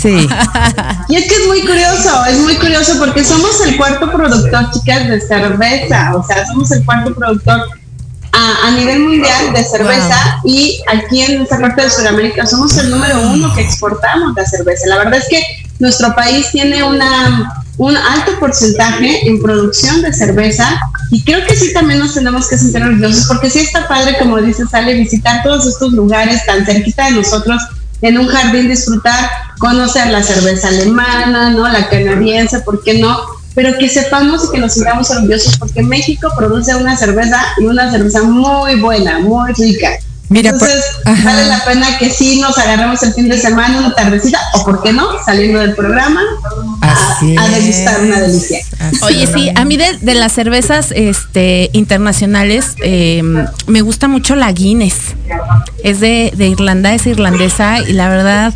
[0.00, 0.28] Sí.
[1.08, 5.08] y es que es muy curioso, es muy curioso porque somos el cuarto productor, chicas,
[5.08, 6.12] de cerveza.
[6.14, 7.39] O sea, somos el cuarto productor
[8.32, 13.20] a, nivel mundial de cerveza y aquí en esta parte de Sudamérica somos el número
[13.20, 14.86] uno que exportamos la cerveza.
[14.86, 15.42] La verdad es que
[15.78, 21.72] nuestro país tiene una, un alto porcentaje en producción de cerveza y creo que sí
[21.72, 25.66] también nos tenemos que sentir orgullosos porque sí está padre, como dice Sale, visitar todos
[25.66, 27.60] estos lugares tan cerquita de nosotros
[28.02, 31.68] en un jardín, disfrutar, conocer la cerveza alemana, ¿no?
[31.68, 33.18] La canadiense, ¿por qué no?
[33.62, 37.90] Pero que sepamos y que nos sintamos orgullosos porque México produce una cerveza y una
[37.90, 39.90] cerveza muy buena, muy rica.
[40.30, 44.38] Mira, Entonces, vale la pena que sí nos agarremos el fin de semana, una tardecita,
[44.54, 46.22] o por qué no, saliendo del programa,
[47.38, 48.58] a, degustar una delicia.
[49.02, 55.14] Oye, sí, a mí de, las cervezas este, internacionales em, me gusta mucho la Guinness.
[55.84, 58.54] Es de, de Irlanda, es irlandesa y la verdad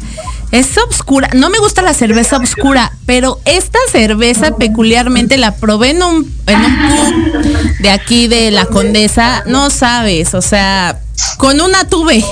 [0.55, 1.31] es obscura.
[1.35, 6.65] No me gusta la cerveza obscura, pero esta cerveza peculiarmente la probé en un, en
[6.65, 9.43] un de aquí de la Condesa.
[9.47, 11.01] No sabes, o sea,
[11.39, 12.25] con una tuve.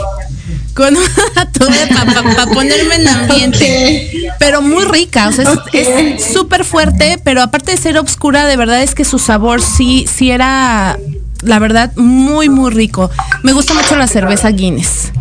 [0.74, 4.30] Con una tuve para ponerme en ambiente.
[4.38, 8.82] Pero muy rica, o sea, es súper fuerte, pero aparte de ser obscura, de verdad
[8.82, 10.98] es que su sabor sí, sí era,
[11.42, 13.10] la verdad, muy, muy rico.
[13.42, 15.12] Me gusta mucho la cerveza Guinness.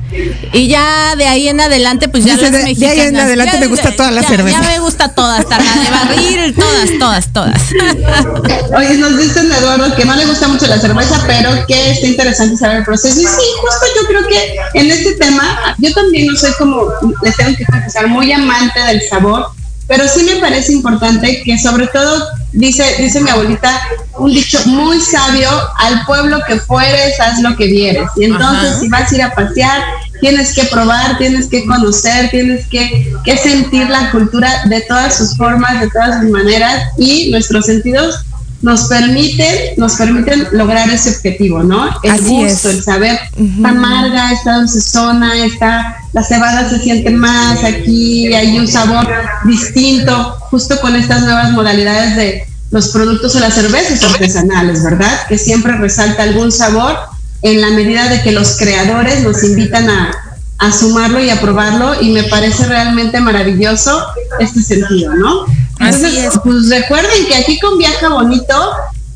[0.53, 2.79] Y ya de ahí en adelante, pues ya las mexicanas.
[2.79, 4.61] De ahí en adelante me gusta toda la cerveza.
[4.61, 7.61] Ya me gusta toda, hasta la de barril, todas, todas, todas.
[8.77, 12.57] Oye, nos dicen Eduardo que no le gusta mucho la cerveza, pero que está interesante
[12.57, 13.19] saber el proceso.
[13.19, 16.87] Y sí, justo yo creo que en este tema, yo también no soy como,
[17.23, 19.47] les tengo que confesar, muy amante del sabor,
[19.91, 23.77] pero sí me parece importante que sobre todo dice, dice mi abuelita,
[24.17, 25.49] un dicho muy sabio,
[25.79, 28.09] al pueblo que fueres, haz lo que vieres.
[28.15, 29.83] Y entonces si vas a ir a pasear,
[30.21, 35.35] tienes que probar, tienes que conocer, tienes que, que sentir la cultura de todas sus
[35.35, 38.23] formas, de todas sus maneras y nuestros sentidos
[38.61, 41.89] nos permiten, nos permiten lograr ese objetivo, ¿no?
[42.03, 48.33] El gusto, el saber, está amarga, está dulcezona, está, la cebada se siente más, aquí
[48.33, 49.07] hay un sabor
[49.45, 55.27] distinto, justo con estas nuevas modalidades de los productos o las cervezas artesanales, ¿verdad?
[55.27, 56.97] Que siempre resalta algún sabor
[57.41, 60.11] en la medida de que los creadores nos invitan a,
[60.57, 64.05] a sumarlo y a probarlo y me parece realmente maravilloso
[64.39, 65.45] este sentido, ¿no?
[65.79, 68.71] Entonces, pues recuerden que aquí con Viaja Bonito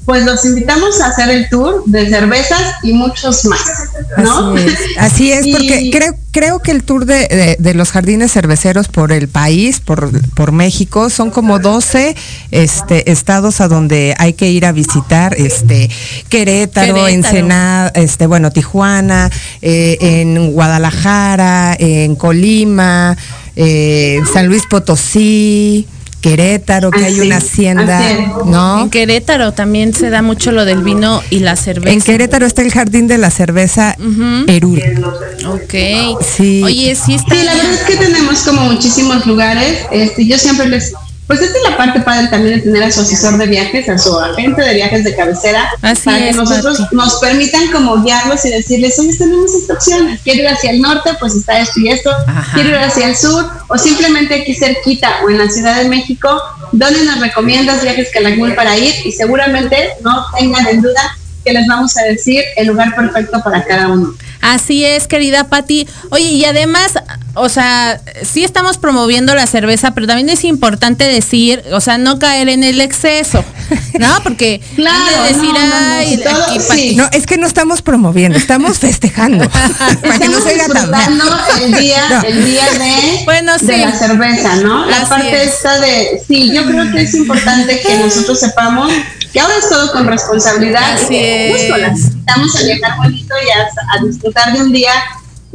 [0.06, 4.54] pues los invitamos a hacer el tour de cervezas y muchos más, ¿no?
[5.00, 9.80] Así es, porque creo, creo que el tour de, los jardines cerveceros por el país,
[9.80, 12.16] por, por México, son como 12
[12.52, 15.90] este, estados a donde hay que ir a visitar, este,
[16.30, 23.18] Querétaro, Ensenada, este, bueno, Tijuana, eh, en Guadalajara, en Colima,
[23.56, 25.88] eh, San Luis Potosí,
[26.26, 28.02] Querétaro, que hay una hacienda,
[28.48, 28.82] ¿no?
[28.82, 31.94] En Querétaro también se da mucho lo del vino y la cerveza.
[31.94, 33.96] En Querétaro está el jardín de la cerveza
[34.48, 34.76] Perú.
[35.46, 36.20] Ok.
[36.36, 36.64] Sí.
[36.64, 37.36] Oye, sí está.
[37.36, 39.82] Sí, la verdad es que tenemos como muchísimos lugares.
[39.92, 40.94] Este, yo siempre les
[41.28, 43.98] pues esta es la parte padre también de tener a su asesor de viajes, a
[43.98, 48.98] su agente de viajes de cabecera, para que nosotros nos permitan como guiarlos y decirles,
[49.00, 52.12] oye, tenemos estas opciones, quiero ir hacia el norte, pues está esto y esto,
[52.54, 56.42] quiero ir hacia el sur, o simplemente aquí cerquita o en la Ciudad de México,
[56.72, 58.94] ¿dónde nos recomiendas viajes Calakmul para ir?
[59.04, 63.64] Y seguramente no tengan en duda que les vamos a decir el lugar perfecto para
[63.64, 64.16] cada uno.
[64.42, 65.88] Así es, querida Patti.
[66.10, 66.94] Oye, y además,
[67.36, 72.18] o sea, sí estamos promoviendo la cerveza, pero también es importante decir, o sea, no
[72.20, 73.44] caer en el exceso,
[74.00, 74.08] ¿no?
[74.24, 79.48] Porque claro, decir, no, no, es que no estamos promoviendo, estamos festejando.
[80.02, 80.56] para que no se
[81.64, 84.86] el día, el día de, bueno, de la cerveza, ¿no?
[84.86, 88.92] La parte esta de, sí, yo creo que es importante que nosotros sepamos
[89.36, 90.94] que ahora es todo con responsabilidad.
[90.94, 94.94] Así y justo las invitamos a viajar bonito y a, disfrutar de un día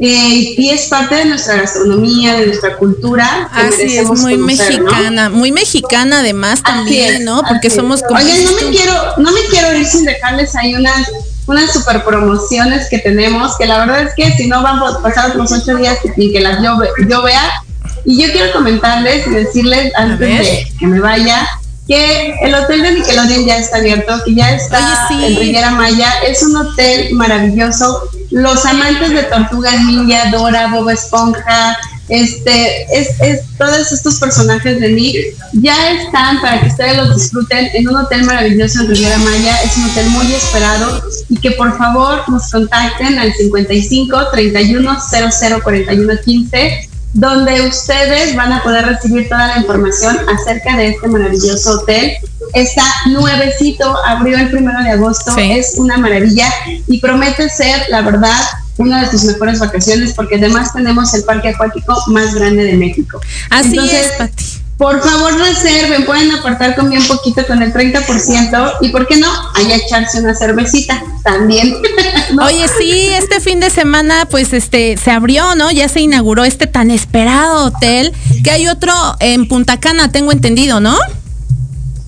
[0.01, 3.49] eh, y es parte de nuestra gastronomía, de nuestra cultura.
[3.53, 7.43] Así es, muy mexicana, muy mexicana además también, ¿no?
[7.47, 8.19] Porque somos como...
[8.19, 11.07] Oye, no me quiero, no me quiero ir sin dejarles ahí unas
[11.47, 15.35] unas super promociones que tenemos, que la verdad es que si no van a pasar
[15.35, 16.77] los ocho días y que las yo,
[17.07, 17.63] yo vea,
[18.05, 21.47] y yo quiero comentarles y decirles antes de que me vaya,
[21.87, 26.09] que el hotel de Nickelodeon ya está abierto, que ya está en Riviera Maya.
[26.25, 28.09] Es un hotel maravilloso.
[28.31, 31.77] Los amantes de Tortugas Ninja, Dora, Bob Esponja,
[32.07, 37.69] este, es, es, todos estos personajes de Nick ya están para que ustedes los disfruten
[37.73, 39.61] en un hotel maravilloso en Riviera Maya.
[39.63, 45.63] Es un hotel muy esperado y que por favor nos contacten al 55 31 00
[45.63, 51.79] 41 15 donde ustedes van a poder recibir toda la información acerca de este maravilloso
[51.79, 52.13] hotel.
[52.53, 56.47] Está nuevecito, abrió el primero de agosto, es una maravilla
[56.87, 58.39] y promete ser, la verdad,
[58.77, 63.19] una de tus mejores vacaciones porque además tenemos el parque acuático más grande de México.
[63.49, 64.60] Así es, Pati.
[64.81, 69.27] Por favor, reserven, pueden apartar con bien poquito con el 30% y, ¿por qué no?
[69.53, 71.75] Ahí echarse una cervecita también.
[72.43, 75.69] Oye, sí, este fin de semana pues este se abrió, ¿no?
[75.69, 78.11] Ya se inauguró este tan esperado hotel,
[78.43, 80.97] que hay otro en Punta Cana, tengo entendido, ¿no?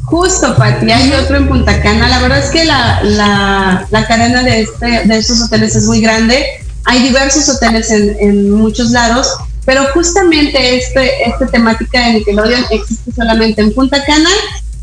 [0.05, 2.09] Justo, Pati, hay otro en Punta Cana.
[2.09, 6.01] La verdad es que la, la, la cadena de, este, de estos hoteles es muy
[6.01, 6.43] grande.
[6.85, 9.27] Hay diversos hoteles en, en muchos lados
[9.65, 14.29] pero justamente este, esta temática de Nickelodeon existe solamente en Punta Cana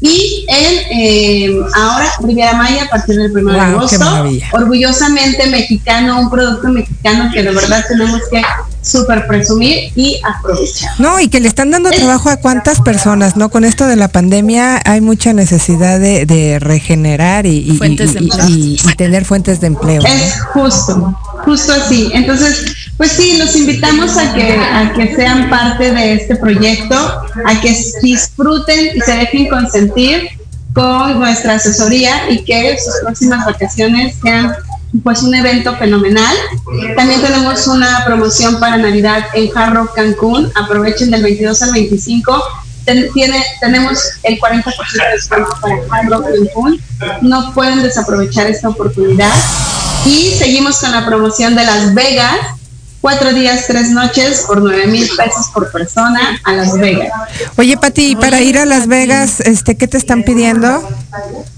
[0.01, 4.07] y en eh, ahora Riviera Maya a partir del 1 de agosto.
[4.53, 8.43] Orgullosamente mexicano, un producto mexicano que de verdad tenemos que
[8.83, 10.91] súper presumir y aprovechar.
[10.99, 13.51] No, y que le están dando trabajo a cuántas personas, ¿no?
[13.51, 19.69] Con esto de la pandemia hay mucha necesidad de, regenerar y, y, tener fuentes de
[19.69, 20.03] empleo.
[20.05, 22.11] Es justo, justo así.
[22.13, 26.97] Entonces, pues sí, los invitamos a que, a que sean parte de este proyecto,
[27.47, 30.29] a que disfruten y se dejen consentir
[30.73, 34.55] con nuestra asesoría y que sus próximas vacaciones sean
[35.03, 36.35] pues un evento fenomenal.
[36.97, 40.51] También tenemos una promoción para Navidad en Jarro Cancún.
[40.55, 42.45] Aprovechen del 22 al 25.
[43.15, 46.81] tiene, tenemos el 40% de descuento para Jarro Cancún.
[47.23, 49.33] No pueden desaprovechar esta oportunidad.
[50.07, 52.37] Y seguimos con la promoción de Las Vegas
[53.01, 57.11] cuatro días, tres noches por nueve mil pesos por persona a Las Vegas.
[57.57, 60.87] Oye, Pati, para ir a Las Vegas, este, ¿qué te están pidiendo?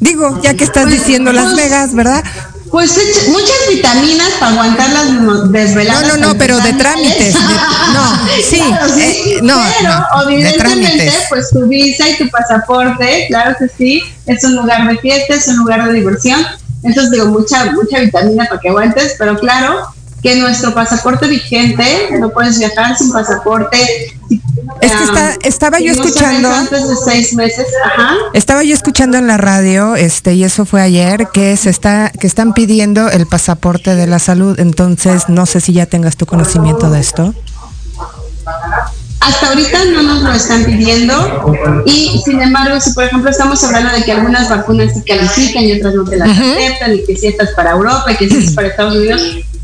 [0.00, 2.24] Digo, ya que estás diciendo Las Vegas, ¿verdad?
[2.72, 2.98] Pues
[3.28, 6.08] muchas vitaminas para aguantar las desveladas.
[6.08, 7.34] No, no, no, pero de trámites.
[7.34, 8.62] no, sí,
[8.98, 14.56] eh, no, pero evidentemente, pues tu visa y tu pasaporte, claro que sí, es un
[14.56, 16.40] lugar de fiesta, es un lugar de diversión.
[16.82, 19.86] Entonces digo, mucha, mucha vitamina para que aguantes, pero claro,
[20.22, 21.84] que nuestro pasaporte vigente,
[22.20, 23.76] no puedes viajar sin pasaporte.
[24.80, 28.14] Es que está, estaba yo escuchando antes de seis meses, ajá.
[28.32, 32.28] Estaba yo escuchando en la radio, este, y eso fue ayer, que se está, que
[32.28, 34.58] están pidiendo el pasaporte de la salud.
[34.60, 37.34] Entonces, no sé si ya tengas tu conocimiento de esto.
[39.18, 43.92] Hasta ahorita no nos lo están pidiendo y sin embargo, si por ejemplo estamos hablando
[43.92, 47.28] de que algunas vacunas se califican y otras no te las aceptan y que si
[47.28, 49.22] estas para Europa y que si estas para Estados Unidos,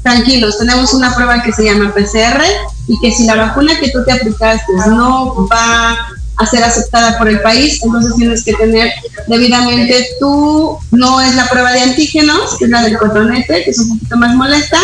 [0.08, 2.42] tranquilos, tenemos una prueba que se llama PCR
[2.86, 7.28] y que si la vacuna que tú te aplicaste no va a ser aceptada por
[7.28, 8.90] el país, entonces tienes que tener
[9.26, 13.78] debidamente tú, no es la prueba de antígenos, que es la del cotonete, que es
[13.80, 14.78] un poquito más molesta,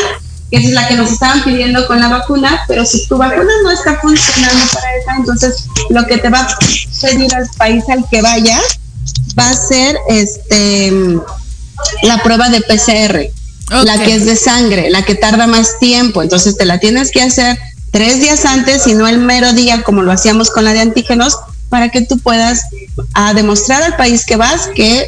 [0.50, 3.70] que es la que nos estaban pidiendo con la vacuna, pero si tu vacuna no
[3.70, 6.48] está funcionando para esa, entonces lo que te va a
[7.00, 8.60] pedir al país al que vaya
[9.38, 10.92] va a ser este
[12.02, 16.22] la prueba de PCR la que es de sangre, la que tarda más tiempo.
[16.22, 17.58] Entonces te la tienes que hacer
[17.90, 21.38] tres días antes y no el mero día como lo hacíamos con la de antígenos
[21.68, 22.64] para que tú puedas
[23.14, 25.06] a demostrar al país que vas que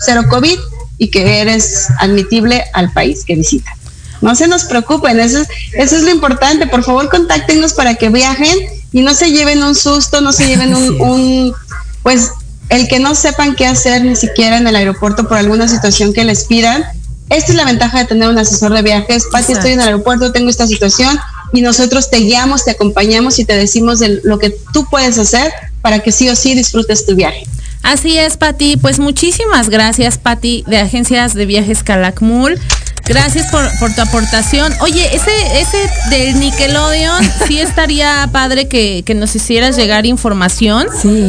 [0.00, 0.58] cero COVID
[0.98, 3.74] y que eres admitible al país que visitas.
[4.20, 6.66] No se nos preocupen, eso es, eso es lo importante.
[6.66, 8.56] Por favor, contáctenos para que viajen
[8.92, 11.54] y no se lleven un susto, no se lleven un, un
[12.02, 12.30] pues
[12.68, 16.24] el que no sepan qué hacer ni siquiera en el aeropuerto por alguna situación que
[16.24, 16.84] les pidan
[17.30, 19.24] esta es la ventaja de tener un asesor de viajes.
[19.30, 21.18] Pati, estoy en el aeropuerto, tengo esta situación
[21.52, 25.52] y nosotros te guiamos, te acompañamos y te decimos de lo que tú puedes hacer
[25.82, 27.44] para que sí o sí disfrutes tu viaje.
[27.82, 28.76] Así es, Pati.
[28.76, 32.58] Pues muchísimas gracias, Pati, de Agencias de Viajes Calakmul.
[33.06, 34.70] Gracias por, tu aportación.
[34.80, 35.78] Oye, ese, ese
[36.10, 40.86] del Nickelodeon, sí estaría padre que, nos hicieras llegar información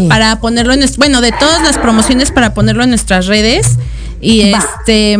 [0.09, 3.77] para ponerlo en, bueno, de todas las promociones para ponerlo en nuestras redes.
[4.19, 5.17] Y este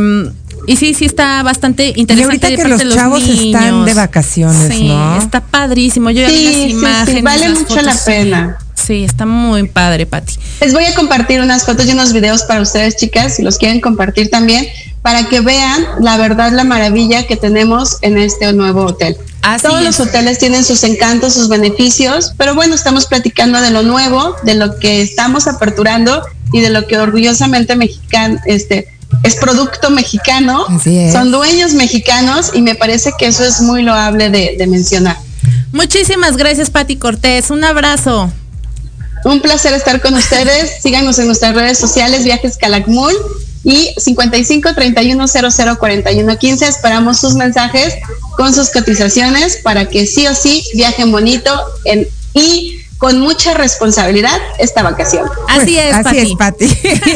[0.67, 2.47] y sí, sí está bastante interesante.
[2.47, 6.09] Y ahorita que los, chavos están de vacaciones, sí, Está padrísimo.
[6.11, 7.15] Yo ya vi las imágenes.
[7.15, 8.57] Sí, vale mucho la pena.
[8.75, 10.35] Sí, está muy padre, Pati.
[10.61, 13.81] Les voy a compartir unas fotos y unos videos para ustedes, chicas, si los quieren
[13.81, 14.67] compartir también,
[15.01, 19.17] para que vean la verdad, la maravilla que tenemos en este nuevo hotel.
[19.61, 24.35] Todos los hoteles tienen sus encantos, sus beneficios, pero bueno, estamos platicando de lo nuevo,
[24.43, 28.87] de lo que estamos aperturando y de lo que orgullosamente mexicano, este,
[29.23, 30.65] es producto mexicano,
[31.11, 35.17] son dueños mexicanos y me parece que eso es muy loable de, mencionar.
[35.71, 37.49] Muchísimas gracias, Pati Cortés.
[37.49, 38.31] Un abrazo.
[39.25, 40.77] Un placer estar con ustedes.
[40.81, 43.13] Síganos en nuestras redes sociales, Viajes Calakmul
[43.63, 46.67] y 55 31 00 41 15.
[46.67, 47.95] Esperamos sus mensajes
[48.37, 51.51] con sus cotizaciones para que sí o sí viajen bonito
[51.83, 55.25] en, y con mucha responsabilidad esta vacación.
[55.47, 56.67] Así es, Así es, Pati.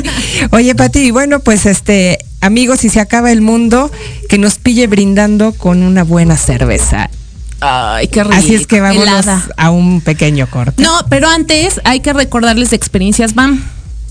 [0.51, 3.91] Oye, Pati, bueno, pues este, amigos, si se acaba el mundo,
[4.29, 7.09] que nos pille brindando con una buena cerveza.
[7.59, 8.35] Ay, qué rico.
[8.35, 9.05] Así es que vamos
[9.57, 10.81] a un pequeño corte.
[10.81, 13.63] No, pero antes hay que recordarles de experiencias BAM.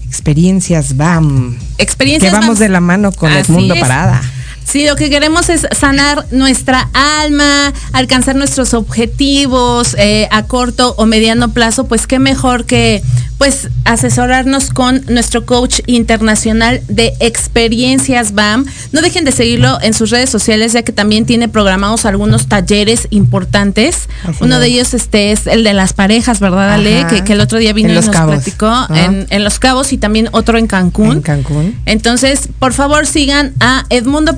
[0.06, 1.58] Experiencias BAM.
[1.78, 4.20] Experiencias Que vamos de la mano con el mundo Parada.
[4.64, 11.06] Sí, lo que queremos es sanar nuestra alma, alcanzar nuestros objetivos eh, a corto o
[11.06, 13.02] mediano plazo, pues qué mejor que
[13.42, 18.64] pues asesorarnos con nuestro coach internacional de experiencias BAM.
[18.92, 23.08] No dejen de seguirlo en sus redes sociales ya que también tiene programados algunos talleres
[23.10, 24.08] importantes.
[24.38, 27.04] Uno de ellos este es el de las parejas, ¿verdad, Ale?
[27.24, 30.56] Que, el otro día vino y nos platicó en, en, Los Cabos y también otro
[30.56, 31.16] en Cancún.
[31.16, 31.80] En Cancún.
[31.84, 34.36] Entonces, por favor, sigan a Edmundo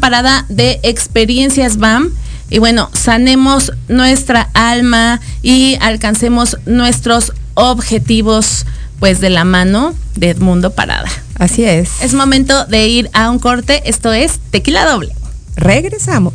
[0.48, 2.12] De Experiencias BAM
[2.48, 8.64] y bueno, sanemos nuestra alma y alcancemos nuestros objetivos
[9.00, 11.08] pues de la mano de Edmundo Parada.
[11.36, 12.00] Así es.
[12.00, 15.12] Es momento de ir a un corte, esto es Tequila Doble.
[15.56, 16.34] Regresamos.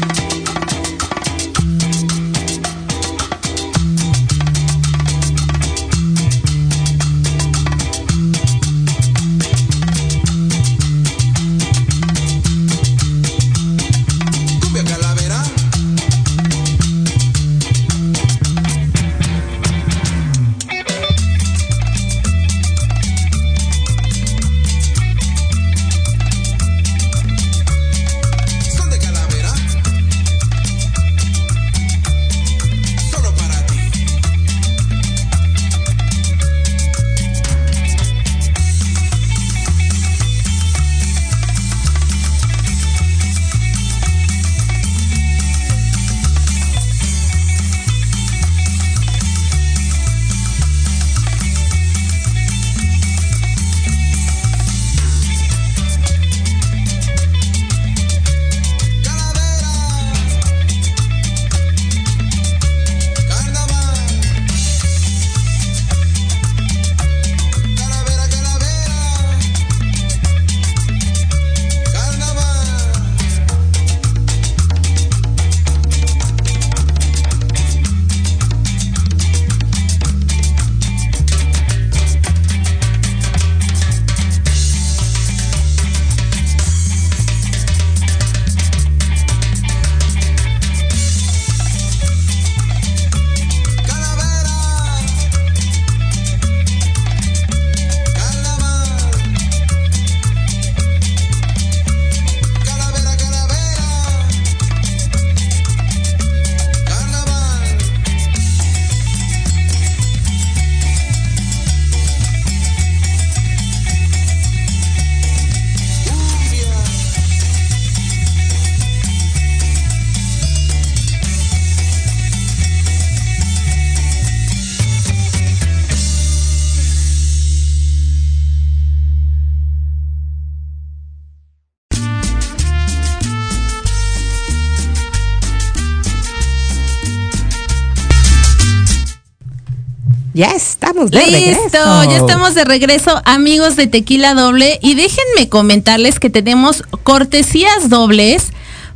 [140.91, 144.77] Estamos de Listo, ya estamos de regreso, amigos de Tequila Doble.
[144.81, 148.51] Y déjenme comentarles que tenemos cortesías dobles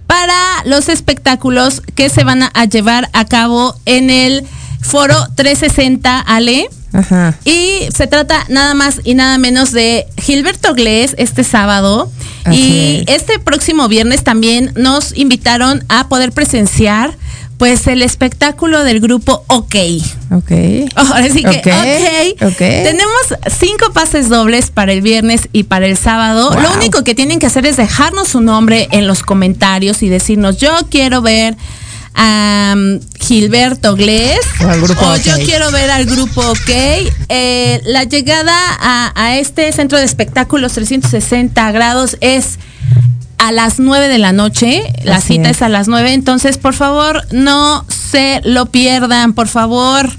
[0.05, 0.35] para
[0.65, 4.45] los espectáculos que se van a llevar a cabo en el
[4.81, 6.67] Foro 360 Ale.
[6.91, 7.37] Ajá.
[7.45, 12.11] Y se trata nada más y nada menos de Gilberto Glés este sábado.
[12.51, 17.15] y este próximo viernes también nos invitaron a poder presenciar
[17.57, 19.75] pues el espectáculo del grupo OK.
[20.31, 20.51] Ok.
[20.95, 22.31] Ahora sí que okay.
[22.41, 22.57] ok.
[22.57, 23.21] Tenemos
[23.59, 26.51] cinco pases dobles para el viernes y para el sábado.
[26.59, 30.57] Lo único que tienen que hacer es dejarnos su nombre en los comentarios y decirnos
[30.57, 31.55] yo quiero ver
[32.13, 32.75] a
[33.19, 36.69] Gilberto Glés o, yo quiero ver al grupo OK.
[37.29, 42.57] Eh, la llegada a, a este centro de espectáculos 360 grados es
[43.37, 44.83] a las 9 de la noche.
[45.03, 45.61] La cita es.
[45.61, 46.13] a las 9.
[46.13, 50.09] Entonces, por favor, no se lo pierdan, por favor.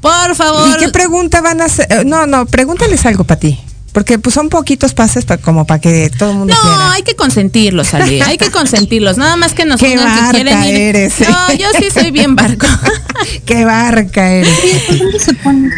[0.00, 0.68] Por favor.
[0.68, 1.86] ¿Y qué pregunta van a hacer?
[1.90, 3.60] Eh, no, no, pregúntales algo para ti.
[3.92, 7.14] Porque pues son poquitos pases para, como para que todo el mundo No, hay que
[7.14, 8.20] consentirlos, Ali.
[8.22, 9.18] Hay que consentirlos.
[9.18, 10.74] Nada más que nos Qué barca que quieren ir.
[10.76, 12.66] Eres, No, yo sí soy bien barco.
[13.46, 14.50] Qué barca eres.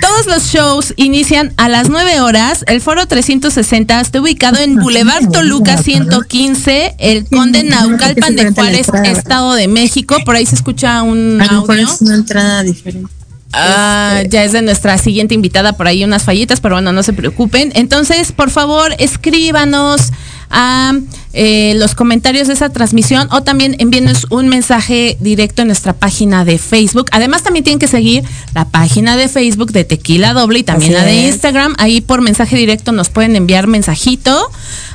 [0.01, 2.65] Todos los shows inician a las 9 horas.
[2.69, 9.55] El foro 360 está ubicado en Boulevard Toluca 115, el Conde Naucalpan de Juárez, Estado
[9.55, 10.17] de México.
[10.25, 11.95] Por ahí se escucha un audio.
[11.95, 13.11] Es una entrada diferente.
[13.57, 17.13] Ah, ya es de nuestra siguiente invitada por ahí unas fallitas, pero bueno, no se
[17.13, 17.73] preocupen.
[17.75, 20.11] Entonces, por favor, escríbanos
[20.51, 20.95] a
[21.37, 26.45] eh, los comentarios de esa transmisión o también envíenos un mensaje directo en nuestra página
[26.45, 27.07] de Facebook.
[27.11, 28.23] Además, también tienen que seguir
[28.55, 31.75] la página de Facebook de Tequila Doble y también la de Instagram.
[31.79, 34.49] Ahí por mensaje directo nos pueden enviar mensajito.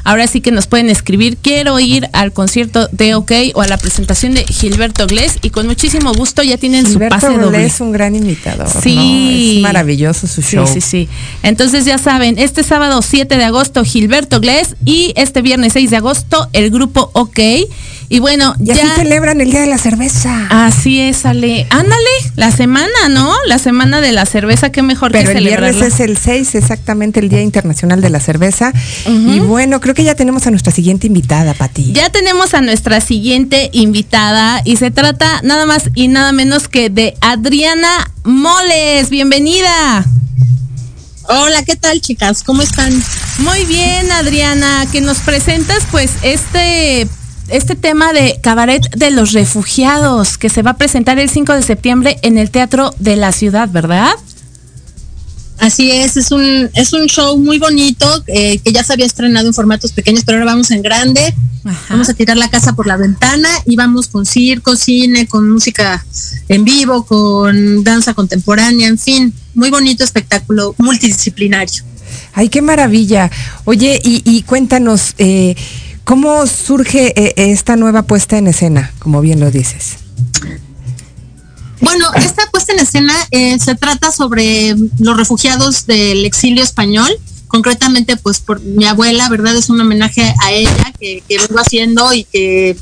[0.06, 3.78] Ahora sí que nos pueden escribir, quiero ir al concierto de OK o a la
[3.78, 7.66] presentación de Gilberto Glés y con muchísimo gusto ya tienen su pase doble.
[7.66, 8.70] es un gran imitador.
[8.82, 9.58] Sí.
[9.58, 10.66] Es maravilloso su show.
[10.66, 11.10] Sí, sí, sí.
[11.44, 15.98] Entonces ya saben, este sábado 7 de agosto Gilberto Glés y este viernes 6 de
[15.98, 17.40] agosto el grupo OK.
[18.12, 20.48] Y bueno, ya así celebran el Día de la Cerveza.
[20.50, 21.68] Así es, Ale.
[21.70, 23.36] Ándale, la semana, ¿no?
[23.46, 27.20] La semana de la cerveza, qué mejor Pero que el viernes es el 6, exactamente
[27.20, 28.74] el Día Internacional de la Cerveza.
[29.06, 31.94] Y bueno, creo que ya tenemos a nuestra siguiente invitada, Pati.
[31.94, 36.90] Ya tenemos a nuestra siguiente invitada y se trata nada más y nada menos que
[36.90, 39.12] de Adriana Moles.
[39.12, 40.04] Bienvenida.
[41.32, 42.42] Hola, ¿qué tal chicas?
[42.42, 42.92] ¿Cómo están?
[43.38, 47.08] Muy bien, Adriana, que nos presentas pues este
[47.50, 51.62] este tema de Cabaret de los Refugiados que se va a presentar el 5 de
[51.62, 54.10] septiembre en el Teatro de la Ciudad, ¿verdad?
[55.60, 59.46] Así es, es un, es un show muy bonito eh, que ya se había estrenado
[59.46, 61.36] en formatos pequeños, pero ahora vamos en grande.
[61.90, 66.04] Vamos a tirar la casa por la ventana y vamos con circo, cine, con música
[66.48, 71.84] en vivo, con danza contemporánea, en fin, muy bonito espectáculo multidisciplinario.
[72.34, 73.30] Ay, qué maravilla.
[73.66, 75.56] Oye, y, cuéntanos, eh,
[76.04, 79.98] ¿cómo surge eh, esta nueva puesta en escena, como bien lo dices?
[81.82, 87.10] Bueno, esta puesta en escena eh, se trata sobre los refugiados del exilio español,
[87.48, 89.56] concretamente pues por mi abuela, ¿verdad?
[89.56, 92.76] Es un homenaje a ella que, vengo haciendo y que,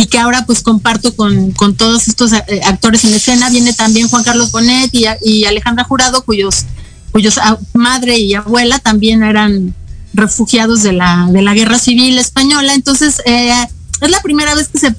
[0.00, 3.50] y que ahora pues comparto con, todos estos eh, actores en escena.
[3.50, 6.64] Viene también Juan Carlos Bonet y, Alejandra Jurado, cuyos,
[7.12, 7.38] cuyos
[7.74, 9.74] madre y abuela también eran
[10.14, 12.72] refugiados de la, de la guerra civil española.
[12.72, 13.52] Entonces, eh,
[14.00, 14.94] es la primera vez que se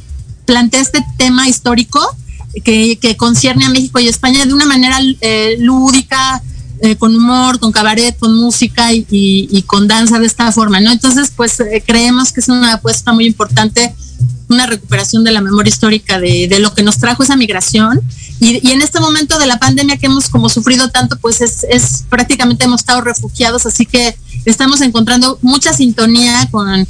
[0.45, 1.99] plantea este tema histórico
[2.63, 6.43] que, concierne a México y España de una manera eh, lúdica,
[6.81, 10.91] eh, con humor, con cabaret, con música y, con danza de esta forma, ¿no?
[10.91, 13.95] Entonces, pues creemos que es una apuesta muy importante,
[14.51, 18.01] una recuperación de la memoria histórica de, lo que nos trajo esa migración.
[18.39, 22.03] Y, en este momento de la pandemia que hemos como sufrido tanto, pues es, es
[22.09, 26.87] prácticamente hemos estado refugiados, así que estamos encontrando mucha sintonía con,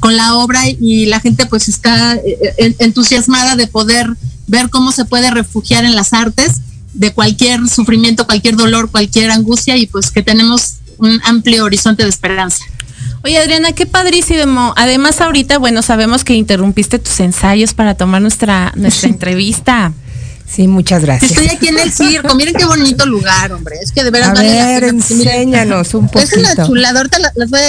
[0.00, 2.18] con la obra y la gente pues está
[2.56, 4.08] entusiasmada de poder
[4.48, 6.60] ver cómo se puede refugiar en las artes
[6.92, 12.08] de cualquier sufrimiento, cualquier dolor, cualquier angustia y pues que tenemos un amplio horizonte de
[12.08, 12.64] esperanza.
[13.24, 14.74] Oye Adriana, qué padrísimo.
[14.76, 19.92] Además ahorita, bueno, sabemos que interrumpiste tus ensayos para tomar nuestra, nuestra entrevista.
[20.52, 21.30] Sí, muchas gracias.
[21.30, 23.76] Estoy aquí en el circo, miren qué bonito lugar, hombre.
[23.80, 26.36] Es que de veras a ver, enséñanos un poquito.
[26.36, 27.02] Es la chulada,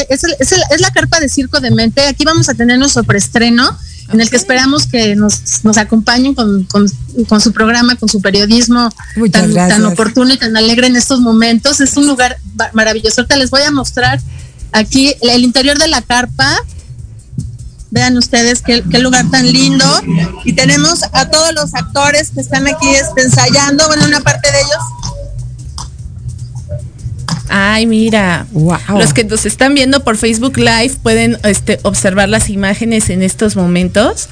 [0.09, 2.05] es, la carpa de circo de mente.
[2.07, 3.77] Aquí vamos a tener nuestro preestreno
[4.11, 8.89] en el que esperamos que nos, nos acompañen con, con, su programa, con su periodismo
[9.31, 11.79] tan, tan, oportuno y tan alegre en estos momentos.
[11.79, 12.38] Es un lugar
[12.73, 13.21] maravilloso.
[13.21, 14.19] Ahorita les voy a mostrar
[14.74, 16.57] aquí el interior de la carpa.
[17.91, 19.86] Vean ustedes qué, qué, lugar tan lindo.
[20.45, 24.59] Y tenemos a todos los actores que están aquí este, ensayando, bueno, una parte de
[24.59, 25.13] ellos
[27.55, 28.47] Ay, mira.
[28.89, 33.55] Los que nos están viendo por Facebook Live pueden este, observar las imágenes en estos
[33.55, 34.28] momentos.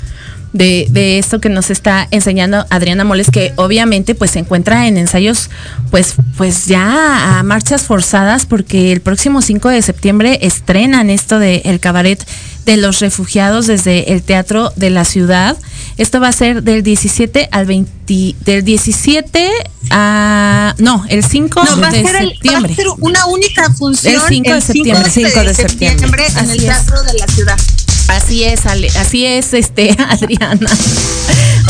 [0.53, 4.97] De, de, esto que nos está enseñando Adriana Moles, que obviamente pues se encuentra en
[4.97, 5.49] ensayos
[5.91, 11.61] pues, pues ya a marchas forzadas porque el próximo 5 de septiembre estrenan esto de
[11.63, 12.21] el cabaret
[12.65, 15.57] de los refugiados desde el Teatro de la Ciudad.
[15.97, 19.49] Esto va a ser del 17 al 20, del 17
[19.89, 22.47] a, no, el 5 de septiembre.
[22.53, 26.57] va a ser una única función el 5 de septiembre, 5 de, septiembre, en el
[26.57, 27.59] Teatro de la Ciudad.
[28.11, 30.69] Así es, Ale, así es, este, Adriana.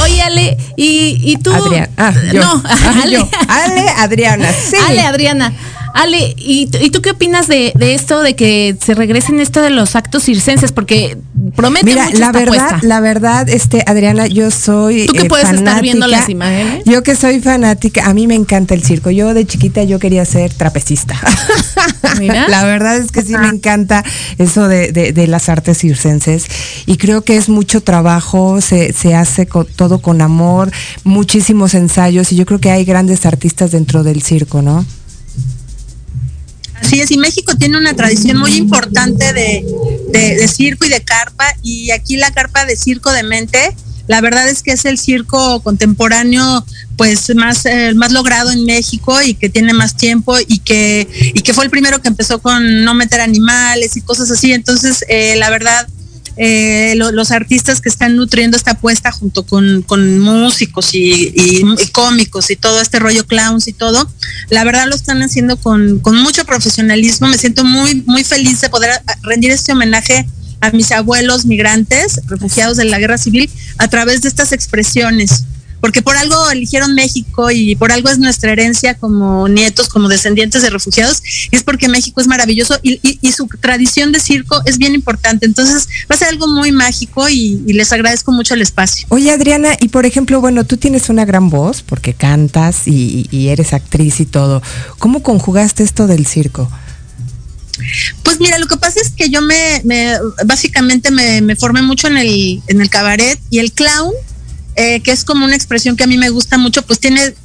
[0.03, 1.53] Oye, Ale, y, y tú.
[1.53, 1.89] Adriana.
[1.97, 2.63] Ah, no,
[3.03, 3.27] Ale.
[3.47, 4.75] Ale, Adriana, sí.
[4.87, 5.53] Ale, Adriana.
[5.93, 10.23] Ale, ¿y, tú qué opinas de, esto de que se regresen esto de los actos
[10.23, 10.71] circenses?
[10.71, 11.17] Porque
[11.55, 15.05] promete Mira, la verdad, la verdad, este, Adriana, yo soy.
[15.05, 16.83] ¿Tú que eh, puedes estar viendo las imágenes?
[16.85, 19.09] Yo que soy fanática, a mí me encanta el circo.
[19.09, 21.19] Yo de chiquita yo quería ser trapecista.
[22.19, 22.47] Mira.
[22.47, 24.03] la verdad es que sí me encanta
[24.37, 26.45] eso de, las artes circenses.
[26.85, 30.71] Y creo que es mucho trabajo, se, se hace todo con amor,
[31.03, 34.85] muchísimos ensayos, y yo creo que hay grandes artistas dentro del circo, ¿no?
[36.91, 41.89] Así es, y México tiene una tradición muy importante de, circo y de carpa, y
[41.91, 43.73] aquí la carpa de circo de mente,
[44.07, 46.65] la verdad es que es el circo contemporáneo
[46.97, 51.39] pues más, eh, más logrado en México y que tiene más tiempo y que, y
[51.39, 54.51] que fue el primero que empezó con no meter animales y cosas así.
[54.51, 55.87] Entonces, eh, la verdad,
[56.38, 59.86] eh, los artistas que están nutriendo esta apuesta junto con,
[60.19, 61.61] músicos y,
[61.91, 64.09] cómicos y todo este rollo clowns y todo,
[64.49, 67.27] la verdad lo están haciendo con, mucho profesionalismo.
[67.27, 70.25] Me siento muy, muy feliz de poder rendir este homenaje
[70.61, 75.45] a mis abuelos migrantes, refugiados de la guerra civil, a través de estas expresiones
[75.82, 80.61] porque por algo eligieron México y por algo es nuestra herencia como nietos, como descendientes
[80.61, 81.21] de refugiados,
[81.51, 83.01] y es porque México es maravilloso y,
[83.32, 85.45] su tradición de circo es bien importante.
[85.45, 89.07] Entonces va a ser algo muy mágico y, les agradezco mucho el espacio.
[89.09, 93.73] Oye Adriana, y por ejemplo, bueno, tú tienes una gran voz porque cantas y, eres
[93.73, 94.61] actriz y todo.
[94.99, 96.69] ¿Cómo conjugaste esto del circo?
[98.23, 99.82] Pues mira, lo que pasa es que yo me,
[100.45, 104.13] básicamente me, me, formé mucho en el, en el cabaret y el clown
[104.76, 107.36] eh, que es como una expresión que a mí me gusta mucho, pues tiene, eh,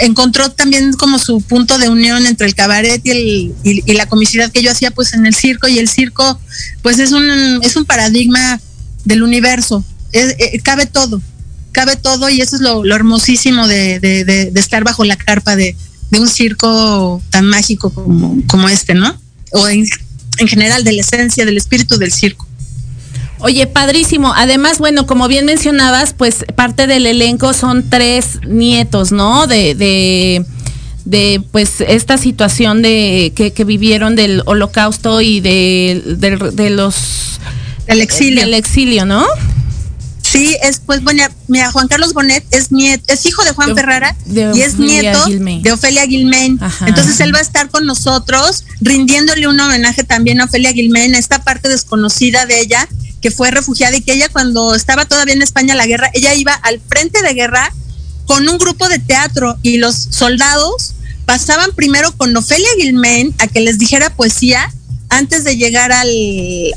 [0.00, 4.50] encontró también como su punto de unión entre el cabaret y, el, y, la comicidad
[4.50, 6.40] que yo hacía pues en el circo y el circo
[6.82, 8.60] pues es un, es un paradigma
[9.04, 11.20] del universo, eh, cabe todo,
[11.70, 15.76] cabe todo y eso es lo, hermosísimo de, de, estar bajo la carpa de,
[16.18, 19.18] un circo tan mágico como, como este, ¿no?
[19.52, 19.86] O en
[20.46, 22.46] general de la esencia, del espíritu del circo.
[23.42, 24.32] Oye, padrísimo.
[24.36, 29.48] Además, bueno, como bien mencionabas, pues parte del elenco son tres nietos, ¿no?
[29.48, 30.46] De, de,
[31.04, 37.40] de pues esta situación de que, que vivieron del holocausto y de, de, los
[37.88, 38.42] del exilio.
[38.42, 39.26] Del exilio, ¿no?
[40.32, 44.16] Sí, es pues bueno, mira, Juan Carlos Bonet es nieto, es hijo de Juan Ferrara
[44.26, 46.58] y es nieto de Ofelia Gilmain.
[46.86, 51.44] Entonces él va a estar con nosotros rindiéndole un homenaje también a Ofelia Gilmain, esta
[51.44, 52.88] parte desconocida de ella
[53.20, 56.54] que fue refugiada y que ella cuando estaba todavía en España la guerra, ella iba
[56.54, 57.70] al frente de guerra
[58.24, 60.94] con un grupo de teatro y los soldados
[61.26, 64.72] pasaban primero con Ofelia Gilmain a que les dijera poesía
[65.10, 66.08] antes de llegar al,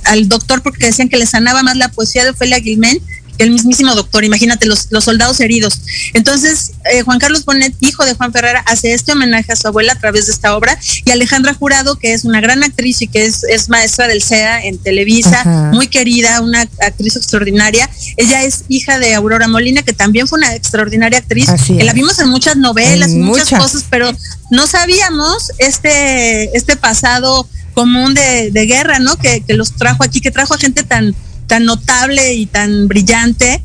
[0.03, 3.01] al doctor porque decían que le sanaba más la poesía de Ofelia Gilmain
[3.37, 5.81] el mismísimo doctor, imagínate los, los soldados heridos.
[6.13, 9.93] Entonces, eh, Juan Carlos Bonet, hijo de Juan Ferrara, hace este homenaje a su abuela
[9.93, 13.25] a través de esta obra y Alejandra Jurado, que es una gran actriz y que
[13.25, 17.89] es, es maestra del SEA en Televisa, muy querida, una actriz extraordinaria.
[18.17, 21.49] Ella es hija de Aurora Molina, que también fue una extraordinaria actriz.
[21.69, 24.11] la vimos en muchas novelas, en muchas, cosas, pero
[24.49, 29.17] no sabíamos este, este pasado común de, de guerra, ¿no?
[29.17, 31.15] Que, que los trajo aquí, que trajo a gente tan
[31.47, 33.61] tan notable y tan brillante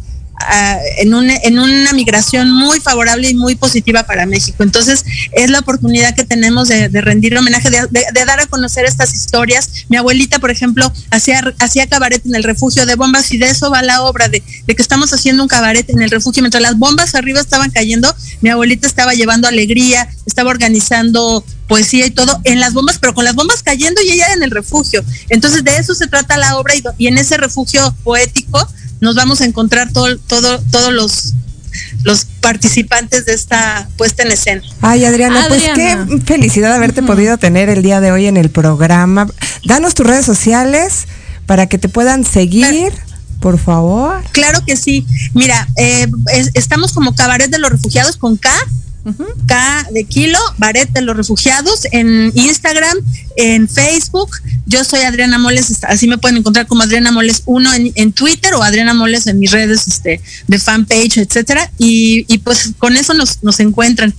[0.99, 4.63] en, un, en una migración muy favorable y muy positiva para México.
[4.63, 9.87] Entonces, es la oportunidad que tenemos de, rendir homenaje, de, dar a conocer estas historias.
[9.89, 13.71] Mi abuelita, por ejemplo, hacía, hacía cabaret en el refugio de bombas y de eso
[13.71, 16.43] va la obra, de, de que estamos haciendo un cabaret en el refugio.
[16.43, 22.11] Mientras las bombas arriba estaban cayendo, mi abuelita estaba llevando alegría, estaba organizando poesía y
[22.11, 25.05] todo en las bombas, pero con las bombas cayendo y ella en el refugio.
[25.29, 28.69] Entonces de eso se trata la obra y, en ese refugio poético
[29.01, 31.35] nos vamos a encontrar todo, todo, todos los
[32.03, 34.63] los participantes de esta puesta en escena.
[34.81, 39.29] Ay, Adriana, pues qué felicidad haberte podido tener el día de hoy en el programa.
[39.65, 41.07] Danos tus redes sociales
[41.47, 42.93] para que te puedan seguir.
[43.41, 44.23] Por favor.
[44.33, 45.07] Claro que sí.
[45.33, 46.07] Mira, eh,
[46.53, 48.51] estamos como Cabaret de los Refugiados con K
[49.47, 52.99] K de kilo, Baret de los refugiados, en Instagram,
[53.37, 54.31] en Facebook.
[54.67, 58.63] Yo soy Adriana Moles, así me pueden encontrar como Adriana Moles 1 en, Twitter o
[58.63, 61.71] Adriana Moles en mis redes este, de fanpage, etcétera.
[61.79, 64.15] Y, pues con eso nos, nos encuentran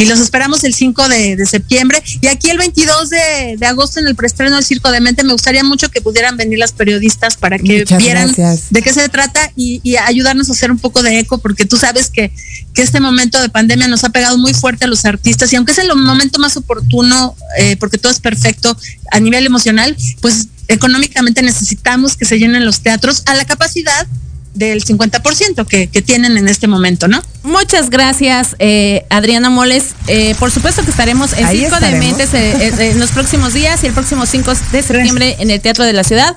[0.00, 2.02] y los esperamos el 5 de, septiembre.
[2.22, 5.62] Y aquí el 22 de, agosto en el preestreno del Circo de Mente, me gustaría
[5.62, 8.34] mucho que pudieran venir las periodistas para que vieran
[8.70, 12.08] de qué se trata y, ayudarnos a hacer un poco de eco, porque tú sabes
[12.08, 12.32] que,
[12.74, 15.72] que, este momento de pandemia nos ha pegado muy fuerte a los artistas y aunque
[15.72, 18.76] es el momento más oportuno, eh, porque todo es perfecto
[19.10, 24.06] a nivel emocional, pues económicamente necesitamos que se llenen los teatros a la capacidad
[24.54, 27.22] del 50% que, que tienen en este momento, ¿no?
[27.42, 29.94] Muchas gracias, eh, Adriana Moles.
[30.08, 33.86] Eh, por supuesto que estaremos en 5 de Mentes eh, en los próximos días y
[33.86, 36.36] el próximo 5 de septiembre en el Teatro de la Ciudad.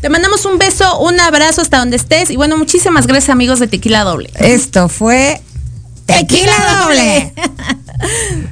[0.00, 3.68] Te mandamos un beso, un abrazo hasta donde estés y bueno, muchísimas gracias amigos de
[3.68, 4.30] Tequila Doble.
[4.34, 5.40] Esto fue
[6.06, 7.32] Tequila Doble.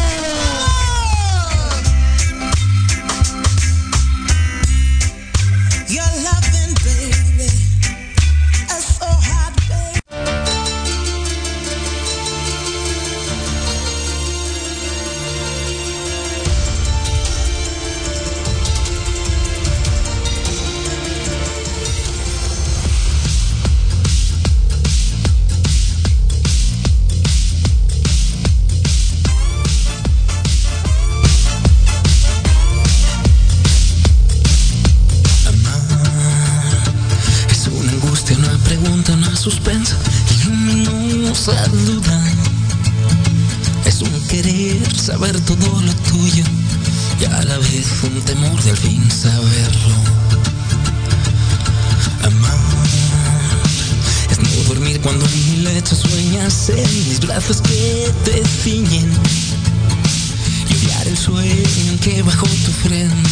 [62.01, 63.30] Que bajo tu frente,